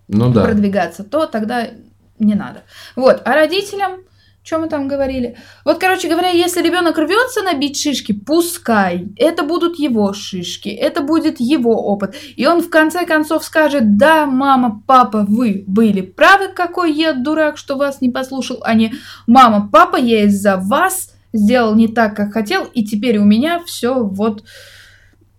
[0.08, 0.44] Ну да.
[0.44, 1.68] продвигаться, то тогда
[2.20, 2.64] не надо.
[2.96, 4.02] Вот, а родителям,
[4.44, 5.38] что мы там говорили?
[5.66, 9.10] Вот, короче говоря, если ребенок рвется набить шишки, пускай.
[9.18, 12.16] Это будут его шишки, это будет его опыт.
[12.36, 17.58] И он в конце концов скажет, да, мама, папа, вы были правы, какой я дурак,
[17.58, 18.94] что вас не послушал, а не
[19.28, 24.04] мама, папа, я из-за вас сделал не так, как хотел, и теперь у меня все
[24.04, 24.44] вот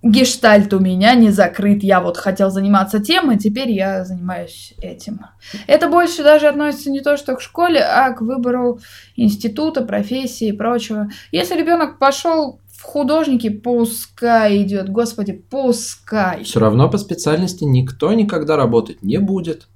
[0.02, 1.82] гештальт у меня не закрыт.
[1.82, 5.20] Я вот хотел заниматься тем, а теперь я занимаюсь этим.
[5.66, 8.80] Это больше даже относится не то, что к школе, а к выбору
[9.16, 11.08] института, профессии и прочего.
[11.30, 16.42] Если ребенок пошел в художники, пускай идет, господи, пускай.
[16.42, 19.68] Все равно по специальности никто никогда работать не будет.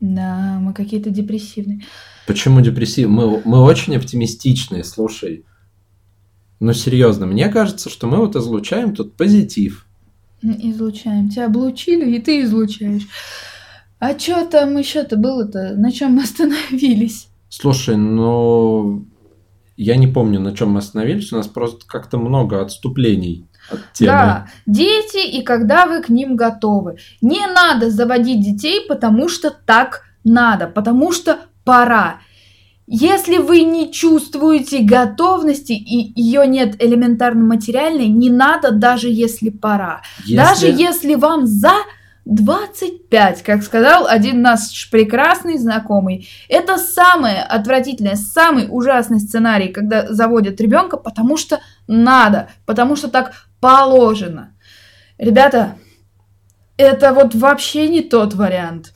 [0.00, 1.80] Да, мы какие-то депрессивные.
[2.26, 3.08] Почему депрессив?
[3.08, 5.44] Мы, мы очень оптимистичные, слушай.
[6.60, 9.86] Ну, серьезно, мне кажется, что мы вот излучаем тут позитив.
[10.42, 11.30] Излучаем.
[11.30, 13.06] Тебя облучили, и ты излучаешь.
[13.98, 15.74] А что там еще-то было-то?
[15.74, 17.28] На чем мы остановились?
[17.48, 19.06] Слушай, ну,
[19.76, 21.32] я не помню, на чем мы остановились.
[21.32, 24.12] У нас просто как-то много отступлений от темы.
[24.12, 26.96] Да, дети и когда вы к ним готовы.
[27.20, 32.20] Не надо заводить детей, потому что так надо, потому что пора.
[32.92, 40.02] Если вы не чувствуете готовности и ее нет элементарно материальной, не надо даже если пора.
[40.28, 41.72] Даже если вам за
[42.24, 46.28] 25, как сказал один наш прекрасный знакомый.
[46.48, 53.32] Это самое отвратительное, самый ужасный сценарий, когда заводят ребенка, потому что надо, потому что так
[53.60, 54.56] положено.
[55.16, 55.76] Ребята,
[56.76, 58.94] это вот вообще не тот вариант.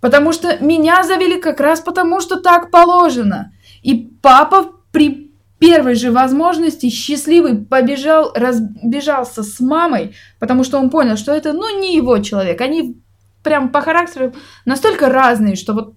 [0.00, 3.52] Потому что меня завели как раз потому, что так положено.
[3.82, 11.16] И папа при первой же возможности счастливый побежал, разбежался с мамой, потому что он понял,
[11.16, 12.60] что это, ну, не его человек.
[12.60, 12.96] Они
[13.42, 14.34] прям по характеру
[14.64, 15.94] настолько разные, что вот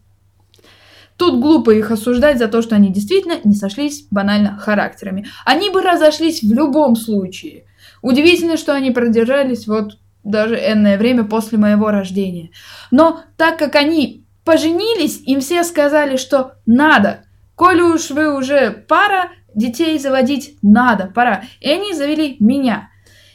[1.18, 5.28] тут глупо их осуждать за то, что они действительно не сошлись банально характерами.
[5.45, 7.66] Они бы разошлись в любом случае.
[8.02, 12.52] Удивительно, что они продержались вот даже энное время после моего рождения.
[12.92, 17.26] Но так как они поженились, им все сказали, что надо.
[17.56, 21.44] Коли уж вы уже пара, детей заводить надо, пора.
[21.60, 22.90] И они завели меня.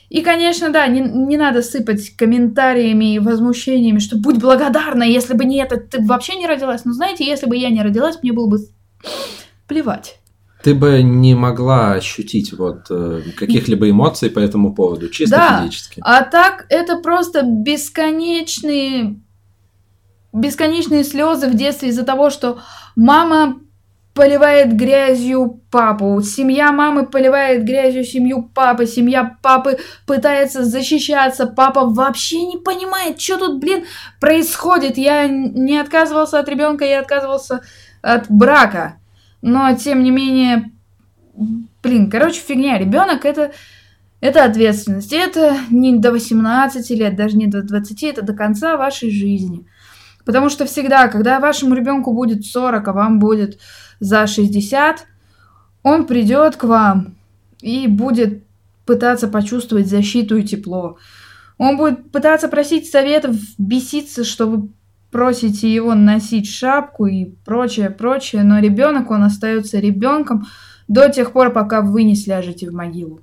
[0.08, 5.44] И, конечно, да, не, не надо сыпать комментариями и возмущениями, что будь благодарна, если бы
[5.44, 6.84] не это, ты вообще не родилась.
[6.84, 8.58] Но знаете, если бы я не родилась, мне было бы
[9.66, 10.20] плевать.
[10.66, 15.60] Ты бы не могла ощутить вот э, каких-либо эмоций по этому поводу, чисто Да.
[15.62, 16.00] физически.
[16.04, 19.20] А так это просто бесконечные,
[20.32, 22.58] бесконечные слезы в детстве из-за того, что
[22.96, 23.60] мама
[24.12, 32.44] поливает грязью папу, семья мамы поливает грязью семью папы, семья папы пытается защищаться, папа вообще
[32.44, 33.84] не понимает, что тут, блин,
[34.18, 34.98] происходит.
[34.98, 37.60] Я не отказывался от ребенка, я отказывался
[38.02, 38.96] от брака.
[39.42, 40.70] Но, тем не менее,
[41.82, 42.78] блин, короче, фигня.
[42.78, 43.52] Ребенок это,
[44.20, 45.12] это ответственность.
[45.12, 49.66] Это не до 18 лет, даже не до 20, это до конца вашей жизни.
[50.24, 53.60] Потому что всегда, когда вашему ребенку будет 40, а вам будет
[54.00, 55.06] за 60,
[55.82, 57.16] он придет к вам
[57.60, 58.44] и будет
[58.84, 60.98] пытаться почувствовать защиту и тепло.
[61.58, 64.68] Он будет пытаться просить советов, беситься, что вы
[65.10, 70.46] просите его носить шапку и прочее, прочее, но ребенок, он остается ребенком
[70.88, 73.20] до тех пор, пока вы не сляжете в могилу.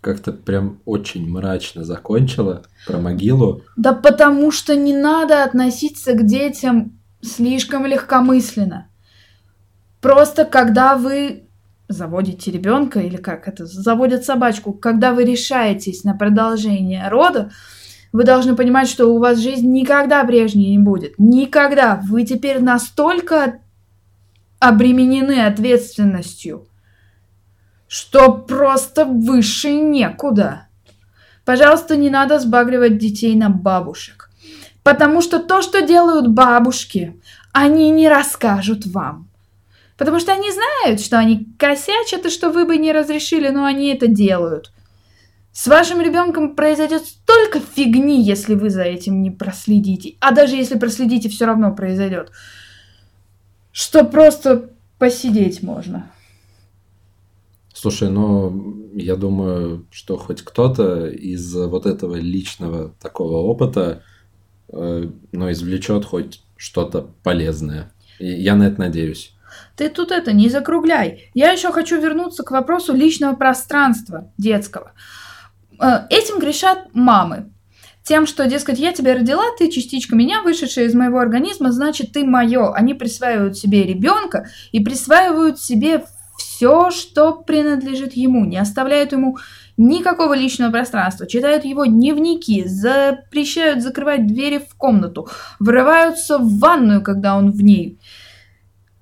[0.00, 3.62] Как-то прям очень мрачно закончила про могилу.
[3.76, 8.88] Да потому что не надо относиться к детям слишком легкомысленно.
[10.00, 11.46] Просто когда вы
[11.88, 17.50] заводите ребенка или как это, заводят собачку, когда вы решаетесь на продолжение рода,
[18.12, 21.14] вы должны понимать, что у вас жизнь никогда прежней не будет.
[21.18, 22.00] Никогда.
[22.08, 23.60] Вы теперь настолько
[24.58, 26.66] обременены ответственностью,
[27.88, 30.68] что просто выше некуда.
[31.44, 34.30] Пожалуйста, не надо сбагривать детей на бабушек.
[34.82, 37.20] Потому что то, что делают бабушки,
[37.52, 39.28] они не расскажут вам.
[39.96, 43.88] Потому что они знают, что они косячат и что вы бы не разрешили, но они
[43.88, 44.72] это делают.
[45.56, 50.16] С вашим ребенком произойдет столько фигни, если вы за этим не проследите.
[50.20, 52.30] А даже если проследите, все равно произойдет.
[53.72, 56.10] Что просто посидеть можно.
[57.72, 64.02] Слушай, ну, я думаю, что хоть кто-то из вот этого личного такого опыта,
[64.68, 67.94] э, ну, извлечет хоть что-то полезное.
[68.18, 69.32] Я на это надеюсь.
[69.74, 71.30] Ты тут это не закругляй.
[71.32, 74.92] Я еще хочу вернуться к вопросу личного пространства детского.
[74.92, 75.25] Э,
[76.10, 77.52] этим грешат мамы.
[78.02, 82.24] Тем, что, дескать, я тебя родила, ты частичка меня, вышедшая из моего организма, значит, ты
[82.24, 82.72] мое.
[82.72, 86.04] Они присваивают себе ребенка и присваивают себе
[86.38, 89.38] все, что принадлежит ему, не оставляют ему
[89.76, 97.36] никакого личного пространства, читают его дневники, запрещают закрывать двери в комнату, врываются в ванную, когда
[97.36, 97.98] он в ней,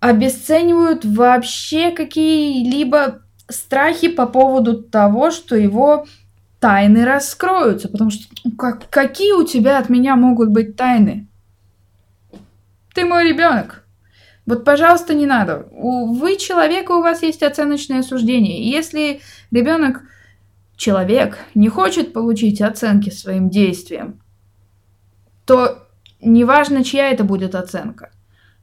[0.00, 6.06] обесценивают вообще какие-либо страхи по поводу того, что его
[6.64, 11.28] тайны раскроются, потому что ну, как, какие у тебя от меня могут быть тайны?
[12.94, 13.84] Ты мой ребенок.
[14.46, 15.66] Вот, пожалуйста, не надо.
[15.72, 18.62] У, вы человек, у вас есть оценочное суждение.
[18.62, 20.04] И если ребенок,
[20.74, 24.22] человек, не хочет получить оценки своим действиям,
[25.44, 25.86] то
[26.22, 28.10] неважно, чья это будет оценка.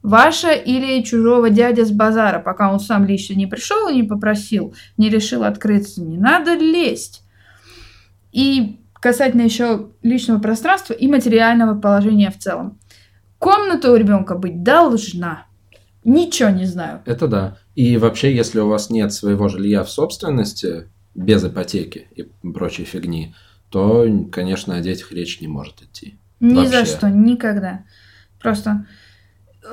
[0.01, 4.73] Ваша или чужого дядя с базара, пока он сам лично не пришел и не попросил,
[4.97, 6.01] не решил открыться.
[6.01, 7.20] Не надо лезть.
[8.31, 12.79] И касательно еще личного пространства и материального положения в целом.
[13.39, 15.47] Комната у ребенка быть должна.
[16.03, 17.01] Ничего не знаю.
[17.05, 17.57] Это да.
[17.75, 23.35] И вообще, если у вас нет своего жилья в собственности, без ипотеки и прочей фигни,
[23.69, 26.19] то, конечно, о детях речь не может идти.
[26.39, 26.71] Ни вообще.
[26.71, 27.83] за что, никогда.
[28.39, 28.85] Просто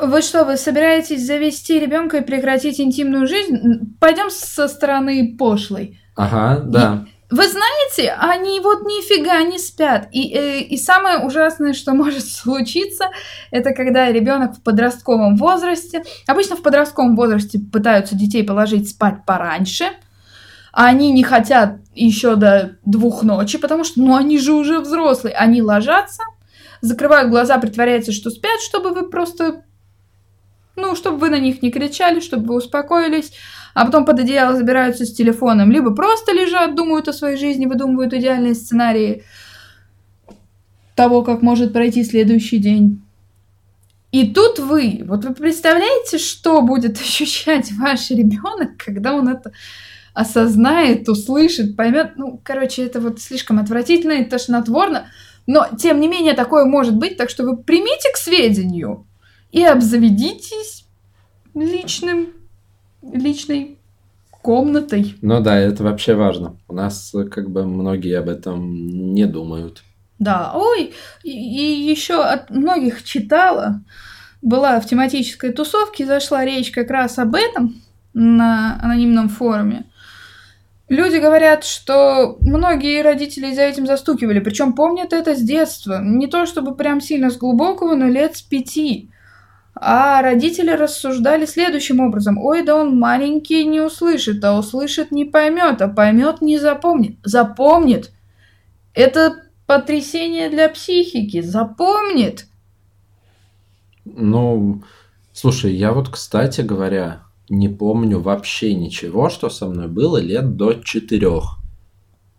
[0.02, 3.96] вы что, вы собираетесь завести ребенка и прекратить интимную жизнь?
[3.98, 6.00] Пойдем со стороны пошлой.
[6.14, 7.06] Ага, да.
[7.06, 10.08] И вы знаете, они вот нифига не спят.
[10.12, 13.10] И, и, э, и самое ужасное, что может случиться,
[13.50, 19.90] это когда ребенок в подростковом возрасте, обычно в подростковом возрасте пытаются детей положить спать пораньше,
[20.72, 25.34] а они не хотят еще до двух ночи, потому что, ну, они же уже взрослые.
[25.34, 26.22] Они ложатся,
[26.80, 29.64] закрывают глаза, притворяются, что спят, чтобы вы просто,
[30.78, 33.32] ну, чтобы вы на них не кричали, чтобы вы успокоились
[33.78, 38.12] а потом под одеяло забираются с телефоном, либо просто лежат, думают о своей жизни, выдумывают
[38.12, 39.22] идеальные сценарии
[40.96, 43.00] того, как может пройти следующий день.
[44.10, 49.52] И тут вы, вот вы представляете, что будет ощущать ваш ребенок, когда он это
[50.12, 52.14] осознает, услышит, поймет.
[52.16, 55.06] Ну, короче, это вот слишком отвратительно и тошнотворно.
[55.46, 59.06] Но, тем не менее, такое может быть, так что вы примите к сведению
[59.52, 60.86] и обзаведитесь
[61.54, 62.28] личным
[63.02, 63.78] личной
[64.42, 65.16] комнатой.
[65.20, 66.56] Ну да, это вообще важно.
[66.68, 69.82] У нас как бы многие об этом не думают.
[70.18, 73.82] Да, ой, и, и еще от многих читала,
[74.42, 77.80] была в тематической тусовке, зашла речь как раз об этом
[78.14, 79.84] на анонимном форуме.
[80.88, 86.00] Люди говорят, что многие родители за этим застукивали, причем помнят это с детства.
[86.02, 89.10] Не то чтобы прям сильно с глубокого, но лет с пяти.
[89.80, 92.36] А родители рассуждали следующим образом.
[92.38, 97.18] Ой, да он маленький не услышит, а услышит не поймет, а поймет не запомнит.
[97.22, 98.10] Запомнит.
[98.92, 101.42] Это потрясение для психики.
[101.42, 102.46] Запомнит.
[104.04, 104.82] Ну,
[105.32, 110.74] слушай, я вот, кстати говоря, не помню вообще ничего, что со мной было лет до
[110.74, 111.58] четырех.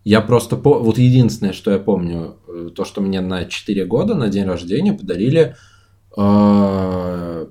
[0.04, 0.56] Я просто...
[0.56, 0.78] По...
[0.78, 4.92] Вот единственное, что я помню, э, то, что мне на 4 года на день рождения
[4.92, 5.56] подарили
[6.16, 7.46] а,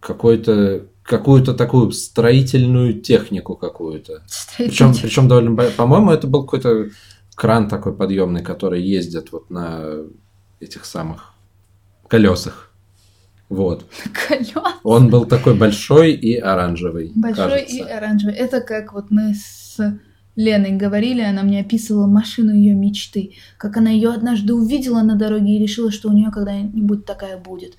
[0.00, 4.24] какой-то какую-то такую строительную технику какую-то.
[4.58, 6.90] Причем, причем довольно, по-моему, это был какой-то
[7.34, 10.04] кран такой подъемный, который ездит вот на
[10.60, 11.32] этих самых
[12.08, 12.70] колесах.
[13.48, 13.86] Вот.
[14.28, 14.74] Колёс.
[14.82, 17.12] Он был такой большой и оранжевый.
[17.14, 17.76] Большой кажется.
[17.76, 18.34] и оранжевый.
[18.34, 19.78] Это как вот мы с
[20.38, 25.56] Леной говорили, она мне описывала машину ее мечты, как она ее однажды увидела на дороге
[25.56, 27.74] и решила, что у нее когда-нибудь такая будет.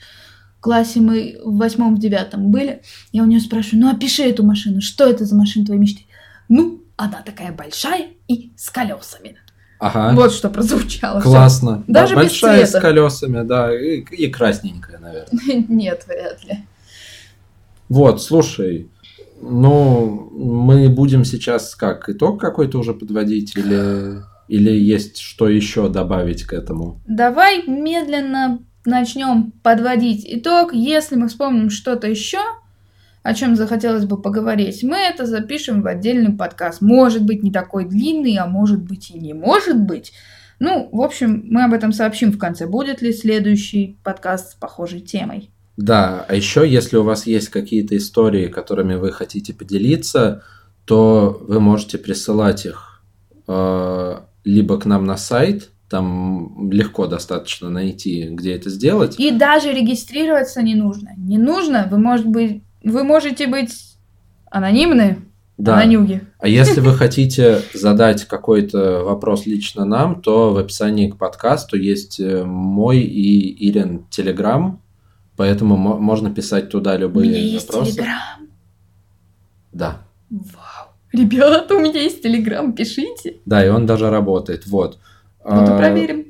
[0.57, 2.82] В классе мы в восьмом, в девятом были,
[3.14, 6.01] я у нее спрашиваю, ну опиши эту машину, что это за машина твоей мечты?
[6.49, 9.38] Ну, она такая большая и с колесами.
[9.80, 10.12] Ага.
[10.14, 11.22] Вот что прозвучало.
[11.22, 11.86] Классно.
[11.88, 12.86] Да, Даже без большая с цвета.
[12.86, 15.66] колесами, да, и, и красненькая, наверное.
[15.70, 16.57] Нет, вряд ли.
[17.88, 18.89] Вот, слушай,
[19.41, 26.43] ну, мы будем сейчас как, итог какой-то уже подводить или, или есть что еще добавить
[26.43, 27.01] к этому?
[27.07, 30.73] Давай медленно начнем подводить итог.
[30.73, 32.39] Если мы вспомним что-то еще,
[33.23, 36.81] о чем захотелось бы поговорить, мы это запишем в отдельный подкаст.
[36.81, 40.13] Может быть, не такой длинный, а может быть и не может быть.
[40.59, 42.67] Ну, в общем, мы об этом сообщим в конце.
[42.67, 45.49] Будет ли следующий подкаст с похожей темой?
[45.80, 50.43] Да, а еще, если у вас есть какие-то истории, которыми вы хотите поделиться,
[50.84, 53.01] то вы можете присылать их
[53.47, 59.17] э, либо к нам на сайт, там легко достаточно найти, где это сделать.
[59.17, 61.11] И даже регистрироваться не нужно.
[61.15, 63.71] Не нужно, вы, может быть, вы можете быть
[64.51, 65.19] анонимны,
[65.57, 65.75] Да.
[65.75, 66.23] анонюги.
[66.39, 72.19] А если вы хотите задать какой-то вопрос лично нам, то в описании к подкасту есть
[72.19, 74.82] э, мой и Ирин Телеграм,
[75.39, 77.93] поэтому мо- можно писать туда У любые меня есть вопросы.
[77.93, 78.47] телеграм.
[79.71, 79.97] Да,
[80.29, 80.87] Вау.
[81.13, 83.37] Ребята, у меня есть телеграм, пишите.
[83.45, 84.67] да, и он даже работает.
[84.67, 84.99] Вот.
[85.43, 86.25] Вот и А, проверим.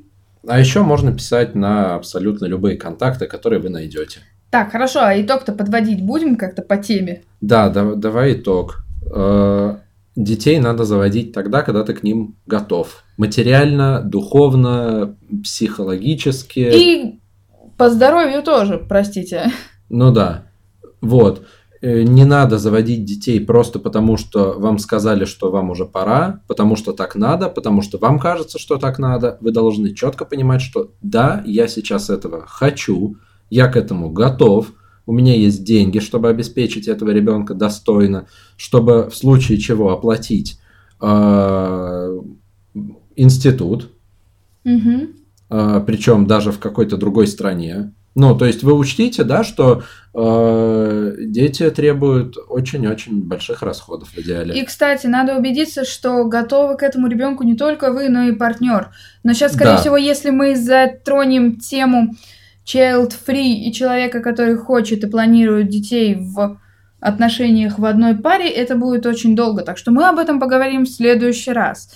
[0.46, 4.20] А еще можно писать на абсолютно любые контакты, которые вы найдете.
[4.50, 7.22] Так, хорошо, а итог-то подводить будем как-то по теме?
[7.40, 8.84] Да, да- давай итог.
[9.14, 9.76] Э,
[10.16, 13.04] Детей надо заводить тогда, когда ты к ним готов.
[13.16, 16.58] Материально, духовно, психологически.
[16.74, 17.19] И
[17.80, 19.50] по здоровью тоже, простите.
[19.88, 20.44] Ну да.
[21.00, 21.46] Вот.
[21.80, 26.76] Э, Не надо заводить детей просто потому, что вам сказали, что вам уже пора, потому
[26.76, 29.38] что так надо, потому что вам кажется, что так надо.
[29.40, 33.16] Вы должны четко понимать, что да, я сейчас этого хочу,
[33.48, 34.74] я к этому готов,
[35.06, 38.26] у меня есть деньги, чтобы обеспечить этого ребенка достойно,
[38.58, 40.60] чтобы в случае чего оплатить
[41.00, 42.20] э,
[43.16, 43.90] институт,
[44.64, 45.19] Мгм.
[45.50, 47.92] Причем даже в какой-то другой стране.
[48.16, 49.84] Ну, то есть вы учтите, да, что
[50.14, 54.58] э, дети требуют очень-очень больших расходов в идеале.
[54.58, 58.90] И, кстати, надо убедиться, что готовы к этому ребенку не только вы, но и партнер.
[59.22, 59.76] Но сейчас, скорее Да.
[59.76, 62.14] всего, если мы затронем тему
[62.66, 66.58] child-free и человека, который хочет и планирует детей в
[67.00, 69.62] отношениях в одной паре, это будет очень долго.
[69.62, 71.90] Так что мы об этом поговорим в следующий раз.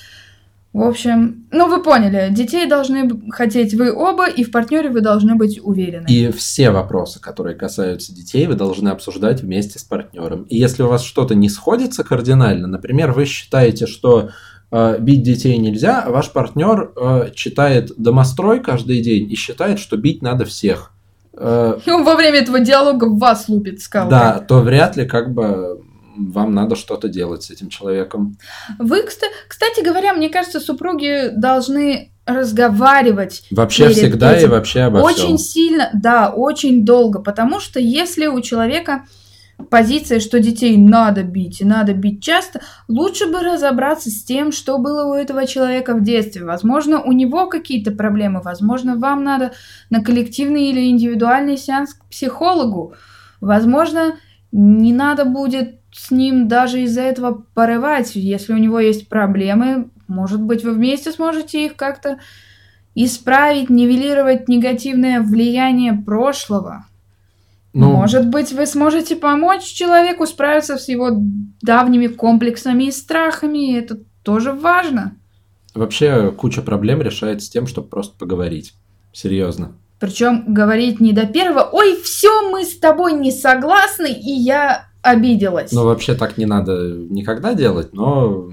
[0.74, 5.36] В общем, ну вы поняли, детей должны хотеть вы оба, и в партнере вы должны
[5.36, 6.06] быть уверены.
[6.08, 10.42] И все вопросы, которые касаются детей, вы должны обсуждать вместе с партнером.
[10.50, 14.30] И если у вас что-то не сходится кардинально, например, вы считаете, что
[14.72, 19.96] э, бить детей нельзя, а ваш партнер э, читает домострой каждый день и считает, что
[19.96, 20.90] бить надо всех.
[21.36, 24.10] Э, И он во время этого диалога в вас лупит скалкой.
[24.10, 25.83] да, то вряд ли как бы
[26.16, 28.36] вам надо что-то делать с этим человеком.
[28.78, 34.98] Вы, кста- кстати говоря, мне кажется, супруги должны разговаривать Вообще всегда и этим вообще обо
[34.98, 35.38] очень всем.
[35.38, 39.04] сильно, да, очень долго, потому что если у человека
[39.70, 44.78] позиция, что детей надо бить и надо бить часто, лучше бы разобраться с тем, что
[44.78, 46.44] было у этого человека в детстве.
[46.44, 49.52] Возможно, у него какие-то проблемы, возможно, вам надо
[49.90, 52.94] на коллективный или индивидуальный сеанс к психологу.
[53.40, 54.16] Возможно,
[54.50, 58.16] не надо будет с ним даже из-за этого порывать.
[58.16, 62.18] Если у него есть проблемы, может быть, вы вместе сможете их как-то
[62.96, 66.86] исправить, нивелировать негативное влияние прошлого.
[67.72, 71.10] Ну, Может быть, вы сможете помочь человеку справиться с его
[71.60, 73.72] давними комплексами и страхами.
[73.72, 75.16] и Это тоже важно.
[75.74, 78.74] Вообще куча проблем решается тем, чтобы просто поговорить.
[79.12, 79.72] Серьезно.
[79.98, 85.70] Причем говорить не до первого, ой, все, мы с тобой не согласны, и я обиделась.
[85.72, 88.50] Ну, вообще так не надо никогда делать, но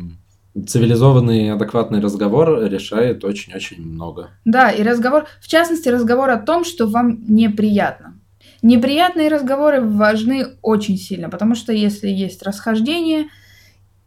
[0.68, 4.32] цивилизованный, адекватный разговор решает очень-очень много.
[4.44, 8.20] Да, и разговор, в частности, разговор о том, что вам неприятно.
[8.62, 13.28] Неприятные разговоры важны очень сильно, потому что если есть расхождение,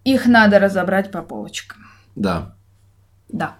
[0.05, 1.79] их надо разобрать по полочкам.
[2.15, 2.55] Да.
[3.31, 3.57] Да.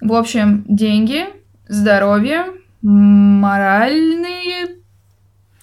[0.00, 1.24] В общем, деньги,
[1.66, 2.52] здоровье,
[2.82, 4.76] моральные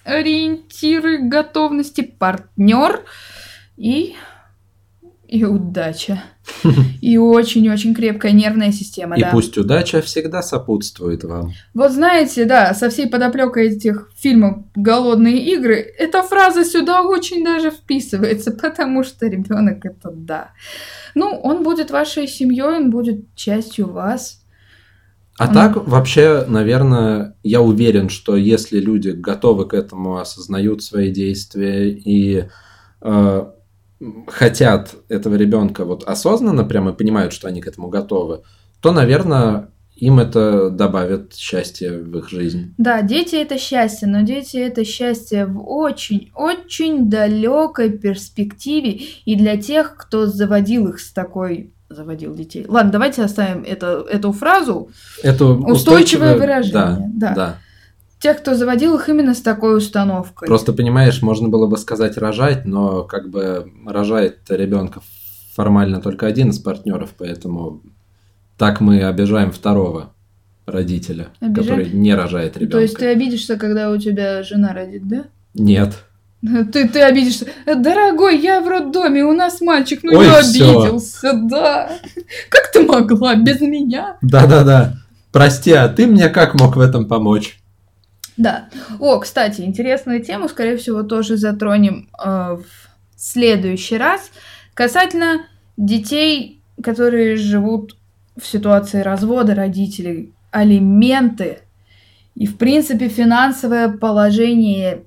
[0.04, 3.04] ориентиры готовности, партнер
[3.76, 4.14] и
[5.26, 6.22] и удача.
[7.00, 9.30] И очень-очень крепкая нервная система, И да.
[9.30, 11.52] пусть удача всегда сопутствует вам.
[11.72, 17.70] Вот знаете, да, со всей подоплекой этих фильмов «Голодные игры» эта фраза сюда очень даже
[17.70, 20.50] вписывается, потому что ребенок это да.
[21.14, 24.43] Ну, он будет вашей семьей, он будет частью вас.
[25.38, 31.10] А Он- так, вообще, наверное, я уверен, что если люди готовы к этому, осознают свои
[31.10, 32.44] действия и
[33.02, 33.46] э,
[34.28, 38.42] хотят этого ребенка вот осознанно прямо понимают, что они к этому готовы,
[38.80, 42.74] то, наверное, им это добавит счастья в их жизнь.
[42.78, 49.96] Да, дети это счастье, но дети это счастье в очень-очень далекой перспективе и для тех,
[49.96, 52.64] кто заводил их с такой заводил детей.
[52.68, 54.90] Ладно, давайте оставим это, эту фразу.
[55.22, 56.72] Это Устойчивое выражение,
[57.14, 57.34] Да, да.
[57.34, 57.56] да.
[58.20, 60.48] Тех, кто заводил их именно с такой установкой.
[60.48, 65.00] Просто понимаешь, можно было бы сказать рожать, но как бы рожает ребенка
[65.54, 67.82] формально только один из партнеров, поэтому
[68.56, 70.14] так мы обижаем второго
[70.66, 71.54] родителя, Обижаем?
[71.54, 72.76] который не рожает ребенка.
[72.78, 75.24] То есть ты обидишься, когда у тебя жена родит, да?
[75.54, 76.04] Нет.
[76.72, 77.46] Ты, ты обидишься.
[77.64, 81.90] Дорогой, я в роддоме, у нас мальчик, ну Ой, я обиделся, да.
[82.50, 84.18] Как ты могла без меня?
[84.20, 84.96] Да-да-да.
[85.32, 87.58] Прости, а ты мне как мог в этом помочь?
[88.36, 88.68] Да.
[88.98, 92.64] О, кстати, интересную тему, скорее всего, тоже затронем э, в
[93.16, 94.30] следующий раз.
[94.74, 95.46] Касательно
[95.76, 97.96] детей, которые живут
[98.36, 101.60] в ситуации развода родителей, алименты
[102.34, 105.04] и, в принципе, финансовое положение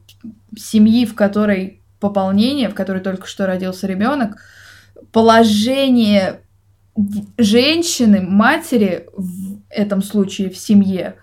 [0.57, 4.37] семьи, в которой пополнение, в которой только что родился ребенок,
[5.11, 6.41] положение
[7.37, 11.15] женщины, матери в этом случае в семье,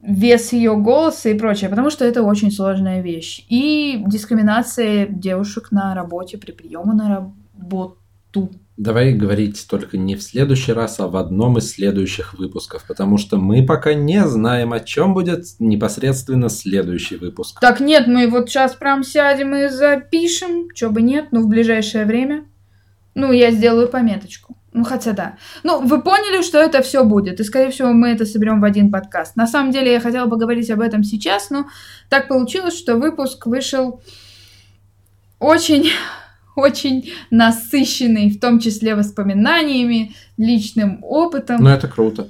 [0.00, 3.44] вес ее голоса и прочее, потому что это очень сложная вещь.
[3.48, 7.08] И дискриминация девушек на работе при приеме на
[7.54, 8.50] работу.
[8.78, 13.36] Давай говорить только не в следующий раз, а в одном из следующих выпусков, потому что
[13.36, 17.60] мы пока не знаем, о чем будет непосредственно следующий выпуск.
[17.60, 22.06] Так, нет, мы вот сейчас прям сядем и запишем, чё бы нет, ну, в ближайшее
[22.06, 22.46] время.
[23.14, 24.56] Ну, я сделаю пометочку.
[24.72, 25.36] Ну, хотя да.
[25.64, 28.90] Ну, вы поняли, что это все будет, и, скорее всего, мы это соберем в один
[28.90, 29.36] подкаст.
[29.36, 31.66] На самом деле, я хотела поговорить об этом сейчас, но
[32.08, 34.00] так получилось, что выпуск вышел
[35.38, 35.90] очень,
[36.56, 41.62] очень насыщенный, в том числе воспоминаниями, личным опытом.
[41.62, 42.28] Ну, это круто.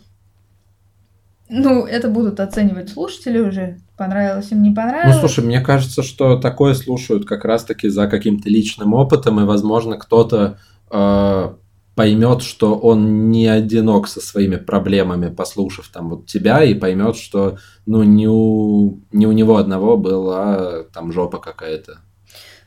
[1.49, 3.79] Ну, это будут оценивать слушатели уже.
[3.99, 5.19] Понравилось им, не Ну, понравилось.
[5.21, 10.59] слушай, мне кажется, что такое слушают как раз-таки за каким-то личным опытом, и, возможно, кто-то
[10.91, 11.55] э,
[11.95, 17.59] поймет, что он не одинок со своими проблемами, послушав там вот тебя, и поймет, что
[17.85, 21.99] ну не у, не у него одного была там жопа какая-то.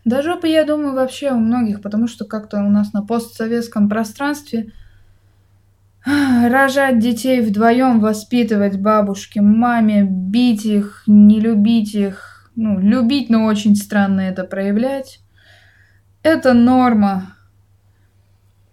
[0.05, 4.71] Да жопа, я думаю, вообще у многих, потому что как-то у нас на постсоветском пространстве
[6.05, 13.75] рожать детей вдвоем, воспитывать бабушке, маме, бить их, не любить их, ну, любить, но очень
[13.75, 15.21] странно это проявлять.
[16.21, 17.35] Это норма.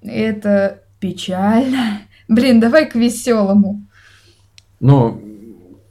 [0.02, 2.02] Это печально.
[2.28, 3.82] Блин, давай к веселому.
[4.80, 5.18] Но,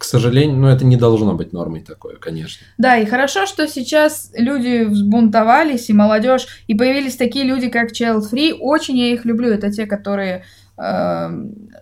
[0.01, 2.65] к сожалению, ну это не должно быть нормой такое, конечно.
[2.79, 8.23] Да, и хорошо, что сейчас люди взбунтовались, и молодежь, и появились такие люди, как Child
[8.31, 8.51] Free.
[8.51, 9.49] Очень я их люблю.
[9.49, 10.43] Это те, которые
[10.75, 11.29] э,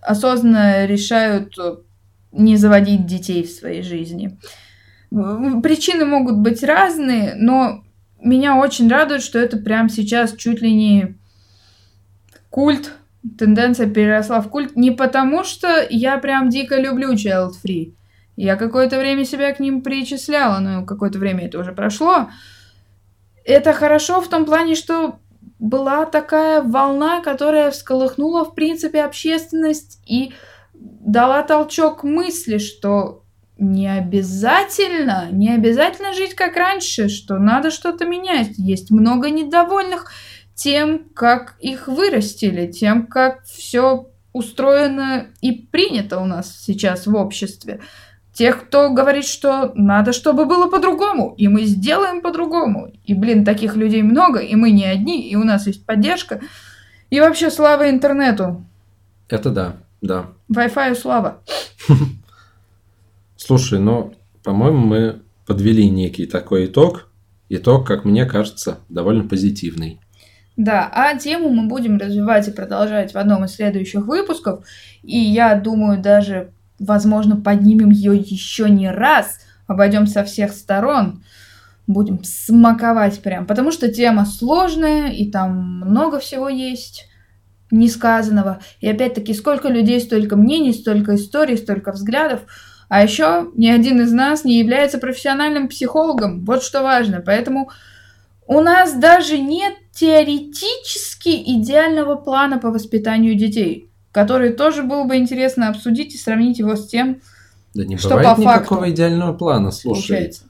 [0.02, 1.56] осознанно решают
[2.30, 4.38] не заводить детей в своей жизни.
[5.08, 7.82] Причины могут быть разные, но
[8.22, 11.16] меня очень радует, что это прямо сейчас чуть ли не
[12.50, 12.92] культ,
[13.38, 14.76] тенденция переросла в культ.
[14.76, 17.94] Не потому, что я прям дико люблю Child Free.
[18.42, 22.30] Я какое-то время себя к ним причисляла, но какое-то время это уже прошло.
[23.44, 25.18] Это хорошо в том плане, что
[25.58, 30.32] была такая волна, которая всколыхнула, в принципе, общественность и
[30.72, 33.24] дала толчок мысли, что
[33.58, 38.56] не обязательно, не обязательно жить как раньше, что надо что-то менять.
[38.56, 40.10] Есть много недовольных
[40.54, 47.80] тем, как их вырастили, тем, как все устроено и принято у нас сейчас в обществе.
[48.40, 52.90] Тех, кто говорит, что надо, чтобы было по-другому, и мы сделаем по-другому.
[53.04, 56.40] И, блин, таких людей много, и мы не одни, и у нас есть поддержка.
[57.10, 58.64] И вообще слава интернету.
[59.28, 60.28] Это да, да.
[60.50, 61.42] Wi-Fi слава.
[63.36, 67.10] Слушай, ну, по-моему, мы подвели некий такой итог.
[67.50, 70.00] Итог, как мне кажется, довольно позитивный.
[70.56, 74.64] Да, а тему мы будем развивать и продолжать в одном из следующих выпусков.
[75.02, 81.22] И я думаю, даже, возможно, поднимем ее еще не раз, обойдем со всех сторон.
[81.86, 87.06] Будем смаковать прям, потому что тема сложная, и там много всего есть
[87.70, 88.60] несказанного.
[88.80, 92.40] И опять-таки, сколько людей, столько мнений, столько историй, столько взглядов.
[92.88, 96.44] А еще ни один из нас не является профессиональным психологом.
[96.44, 97.22] Вот что важно.
[97.24, 97.70] Поэтому
[98.46, 105.68] у нас даже нет теоретически идеального плана по воспитанию детей, который тоже было бы интересно
[105.68, 107.20] обсудить и сравнить его с тем,
[107.74, 110.08] Да не Что бывает по никакого факту идеального плана, слушай.
[110.08, 110.42] получается.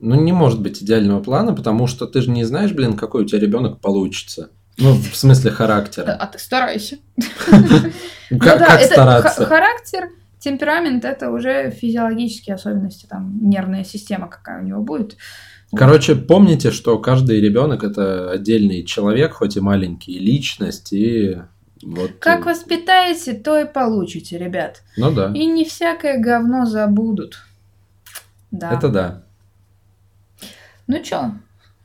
[0.00, 3.26] Ну, не может быть идеального плана, потому что ты же не знаешь, блин, какой у
[3.26, 4.50] тебя ребенок получится.
[4.78, 6.12] Ну, в смысле характера.
[6.20, 6.98] А ты старайся.
[8.40, 9.28] Как, Ну стараться?
[9.28, 15.16] ха- характер, темперамент это уже физиологические особенности, там нервная система какая у него будет.
[15.74, 21.38] Короче, помните, что каждый ребенок это отдельный человек, хоть и маленький, личность, и
[21.82, 22.12] вот.
[22.20, 24.82] Как э, воспитаете, то и получите, ребят.
[24.96, 25.32] Ну да.
[25.34, 27.38] И не всякое говно забудут.
[28.50, 28.72] Да.
[28.72, 29.22] Это да.
[30.86, 31.32] Ну чё,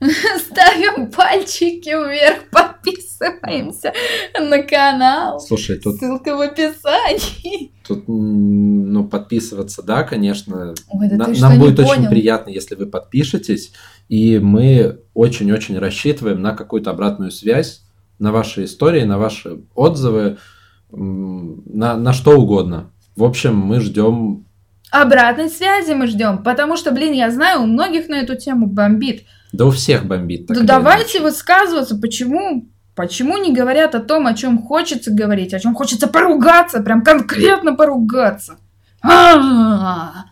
[0.00, 3.92] ставим пальчики вверх, подписываемся
[4.38, 5.40] на канал.
[5.40, 7.72] Слушай, тут, Ссылка в описании.
[7.86, 10.74] тут ну, подписываться, да, конечно.
[10.88, 12.10] Ой, да На- нам будет очень понял?
[12.10, 13.72] приятно, если вы подпишетесь,
[14.08, 17.82] и мы очень-очень рассчитываем на какую-то обратную связь,
[18.22, 20.38] на ваши истории, на ваши отзывы,
[20.92, 22.92] на, на что угодно.
[23.16, 24.46] В общем, мы ждем.
[24.92, 29.24] Обратной связи мы ждем, потому что, блин, я знаю, у многих на эту тему бомбит.
[29.52, 30.46] Да у всех бомбит.
[30.46, 31.22] так Да давайте иначе.
[31.22, 36.80] высказываться, почему, почему не говорят о том, о чем хочется говорить, о чем хочется поругаться,
[36.80, 38.58] прям конкретно поругаться.
[39.02, 40.26] А-а-а.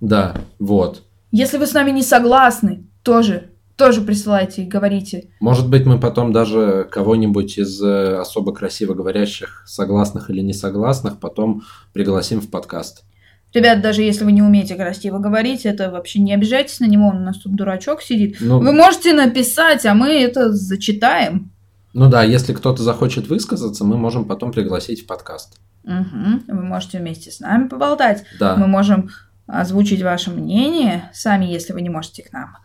[0.00, 1.02] Да, вот.
[1.32, 5.28] Если вы с нами не согласны, тоже, тоже присылайте и говорите.
[5.40, 11.20] Может быть, мы потом даже кого-нибудь из э, особо красиво говорящих, согласных или не согласных,
[11.20, 11.62] потом
[11.92, 13.04] пригласим в подкаст.
[13.52, 17.18] Ребят, даже если вы не умеете красиво говорить, это вообще не обижайтесь на него, он
[17.18, 18.38] у нас тут дурачок сидит.
[18.40, 21.50] Ну, Вы можете написать, а мы это зачитаем.
[21.92, 25.58] ну да, если кто-то захочет высказаться, мы можем потом пригласить в подкаст.
[25.84, 26.44] Мгм.
[26.48, 28.24] Вы можете вместе с нами поболтать.
[28.40, 28.56] Да.
[28.56, 29.10] Мы можем
[29.46, 32.56] озвучить ваше мнение сами, если вы не можете к нам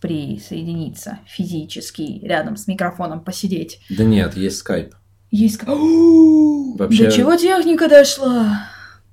[0.00, 3.80] присоединиться физически, рядом с микрофоном посидеть.
[3.90, 4.94] Да нет, есть скайп.
[5.30, 5.60] Есть...
[5.66, 8.66] Вообще- До чего техника дошла?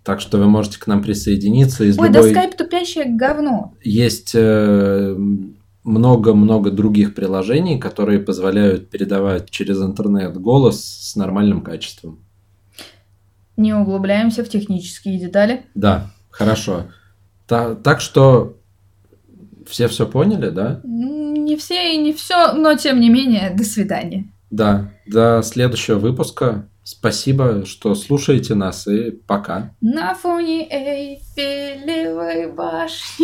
[0.04, 2.32] Так что вы можете к нам присоединиться из Ой, да любой...
[2.32, 3.74] скайп тупящее говно.
[3.82, 5.16] Есть э,
[5.84, 12.20] много-много других приложений, которые позволяют передавать через интернет голос с нормальным качеством.
[13.58, 15.66] Не углубляемся в технические детали.
[15.74, 16.86] Да, хорошо.
[17.48, 18.58] Та- так что
[19.68, 20.82] все все поняли, да?
[20.84, 24.26] Не все и не все, но тем не менее, до свидания.
[24.50, 24.92] Да.
[25.08, 26.70] До следующего выпуска.
[26.84, 29.76] Спасибо, что слушаете нас и пока.
[29.82, 33.24] На фоне Эйфелевой башни.